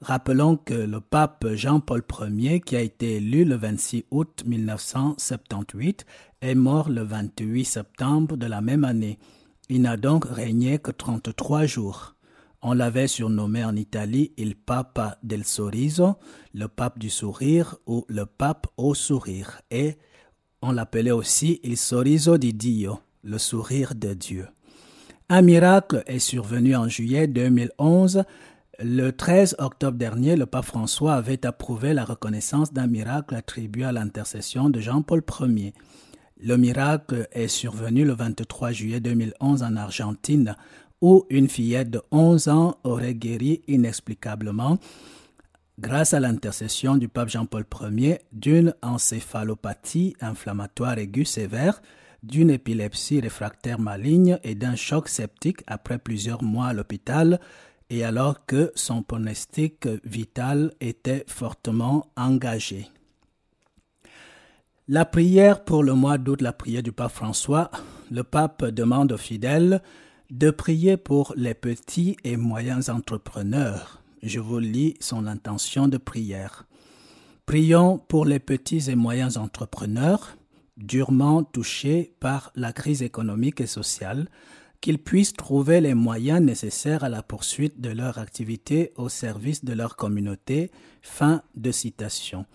[0.00, 6.06] Rappelons que le pape Jean-Paul Ier, qui a été élu le 26 août 1978,
[6.40, 9.18] est mort le 28 septembre de la même année.
[9.68, 12.13] Il n'a donc régné que 33 jours.
[12.66, 16.16] On l'avait surnommé en Italie il Papa del Sorriso,
[16.54, 19.98] le pape du sourire ou le pape au sourire, et
[20.62, 24.48] on l'appelait aussi il Sorriso di Dio, le sourire de Dieu.
[25.28, 28.24] Un miracle est survenu en juillet 2011.
[28.78, 33.92] Le 13 octobre dernier, le pape François avait approuvé la reconnaissance d'un miracle attribué à
[33.92, 35.74] l'intercession de Jean-Paul Ier.
[36.42, 40.56] Le miracle est survenu le 23 juillet 2011 en Argentine,
[41.04, 44.78] où une fillette de 11 ans aurait guéri inexplicablement
[45.78, 51.82] grâce à l'intercession du pape Jean-Paul Ier d'une encéphalopathie inflammatoire aiguë sévère,
[52.22, 57.38] d'une épilepsie réfractaire maligne et d'un choc septique après plusieurs mois à l'hôpital
[57.90, 62.88] et alors que son pronostic vital était fortement engagé.
[64.88, 67.70] La prière pour le mois d'août, la prière du pape François,
[68.10, 69.82] le pape demande aux fidèles
[70.30, 74.02] de prier pour les petits et moyens entrepreneurs.
[74.22, 76.66] Je vous lis son intention de prière.
[77.46, 80.36] Prions pour les petits et moyens entrepreneurs
[80.76, 84.28] durement touchés par la crise économique et sociale,
[84.80, 89.72] qu'ils puissent trouver les moyens nécessaires à la poursuite de leur activité au service de
[89.72, 90.70] leur communauté.
[91.02, 92.46] Fin de citation.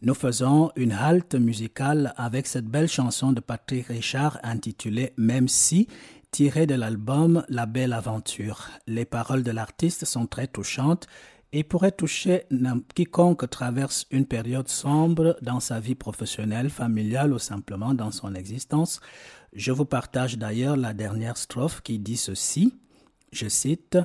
[0.00, 5.88] Nous faisons une halte musicale avec cette belle chanson de Patrick Richard intitulée Même si,
[6.30, 8.68] tirée de l'album La Belle Aventure.
[8.86, 11.06] Les paroles de l'artiste sont très touchantes
[11.52, 12.44] et pourraient toucher
[12.94, 19.00] quiconque traverse une période sombre dans sa vie professionnelle, familiale ou simplement dans son existence.
[19.54, 22.74] Je vous partage d'ailleurs la dernière strophe qui dit ceci,
[23.32, 23.98] je cite,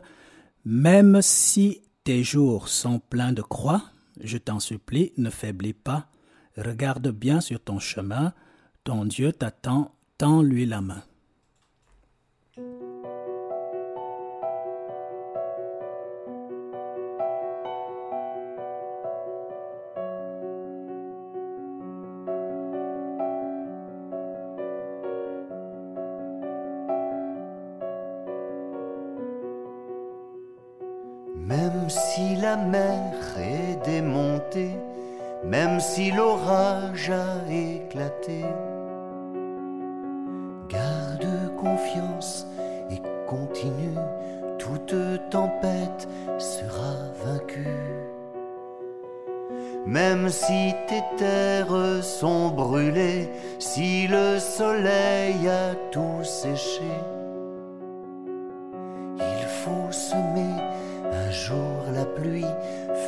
[0.65, 3.83] Même si tes jours sont pleins de croix,
[4.21, 6.07] je t'en supplie, ne faiblis pas,
[6.55, 8.33] regarde bien sur ton chemin,
[8.83, 11.03] ton Dieu t'attend, tends-lui la main.
[31.45, 34.77] Même si la mer est démontée,
[35.43, 38.45] même si l'orage a éclaté,
[40.69, 42.47] garde confiance
[42.89, 43.99] et continue,
[44.57, 44.95] toute
[45.29, 47.67] tempête sera vaincue.
[49.85, 53.29] Même si tes terres sont brûlées,
[53.59, 56.89] si le soleil a tout séché,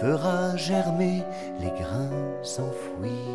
[0.06, 1.24] fera germer
[1.60, 2.22] les grains
[2.60, 3.32] enfouis.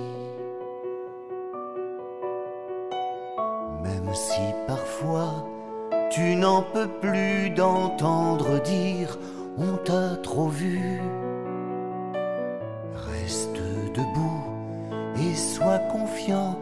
[3.83, 5.33] Même si parfois
[6.13, 9.19] tu n'en peux plus d'entendre dire
[9.59, 11.01] on t'a trop vu,
[13.11, 13.61] reste
[13.99, 14.45] debout
[15.25, 16.57] et sois confiant,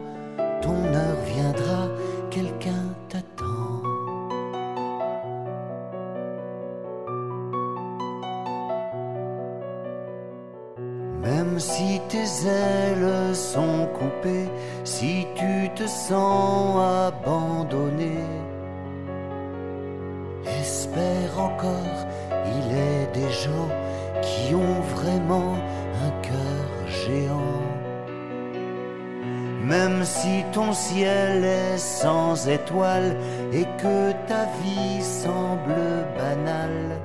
[33.51, 36.99] et que ta vie semble banale,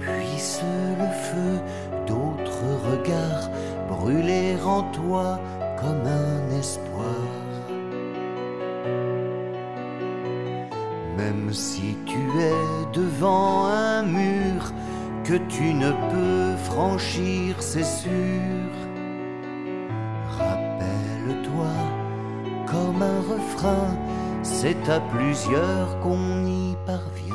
[0.00, 0.62] puisse
[0.98, 1.60] le feu
[2.06, 3.50] d'autres regards
[3.88, 5.38] brûler en toi
[5.80, 7.04] comme un espoir.
[11.16, 14.72] Même si tu es devant un mur
[15.24, 18.63] que tu ne peux franchir, c'est sûr.
[22.74, 23.96] Comme un refrain,
[24.42, 27.34] c'est à plusieurs qu'on y parvient.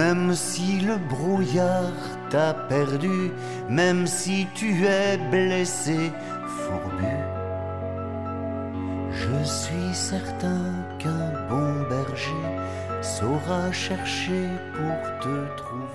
[0.00, 3.32] Même si le brouillard t'a perdu,
[3.70, 6.12] même si tu es blessé,
[6.58, 7.16] fourbu,
[9.20, 10.64] je suis certain
[10.98, 12.48] qu'un bon berger
[13.00, 15.85] saura chercher pour te trouver.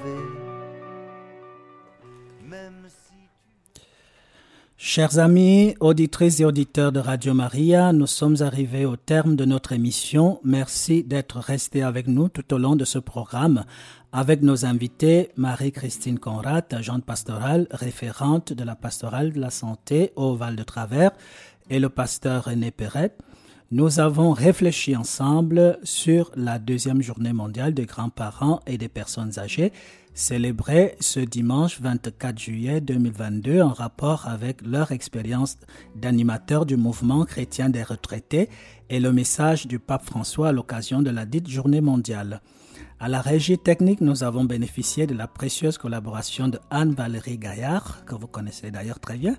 [4.93, 9.71] Chers amis, auditrices et auditeurs de Radio Maria, nous sommes arrivés au terme de notre
[9.71, 10.41] émission.
[10.43, 13.63] Merci d'être restés avec nous tout au long de ce programme
[14.11, 20.35] avec nos invités Marie-Christine Conrad, agente pastorale, référente de la pastorale de la santé au
[20.35, 21.11] Val de Travers,
[21.69, 23.15] et le pasteur René Perret.
[23.71, 29.71] Nous avons réfléchi ensemble sur la deuxième journée mondiale des grands-parents et des personnes âgées,
[30.13, 35.57] célébrée ce dimanche 24 juillet 2022 en rapport avec leur expérience
[35.95, 38.49] d'animateur du mouvement chrétien des retraités
[38.89, 42.41] et le message du pape François à l'occasion de la dite journée mondiale.
[42.99, 48.13] À la régie technique, nous avons bénéficié de la précieuse collaboration de Anne-Valérie Gaillard, que
[48.13, 49.35] vous connaissez d'ailleurs très bien.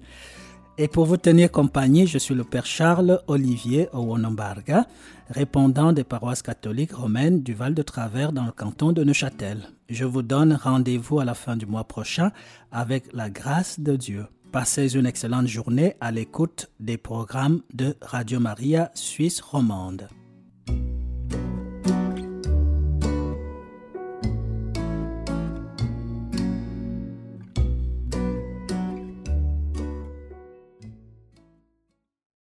[0.79, 4.87] Et pour vous tenir compagnie, je suis le Père Charles Olivier Owonombarga,
[5.29, 9.69] répondant des paroisses catholiques romaines du Val de Travers dans le canton de Neuchâtel.
[9.91, 12.33] Je vous donne rendez-vous à la fin du mois prochain
[12.71, 14.27] avec la grâce de Dieu.
[14.51, 20.09] Passez une excellente journée à l'écoute des programmes de Radio Maria Suisse romande.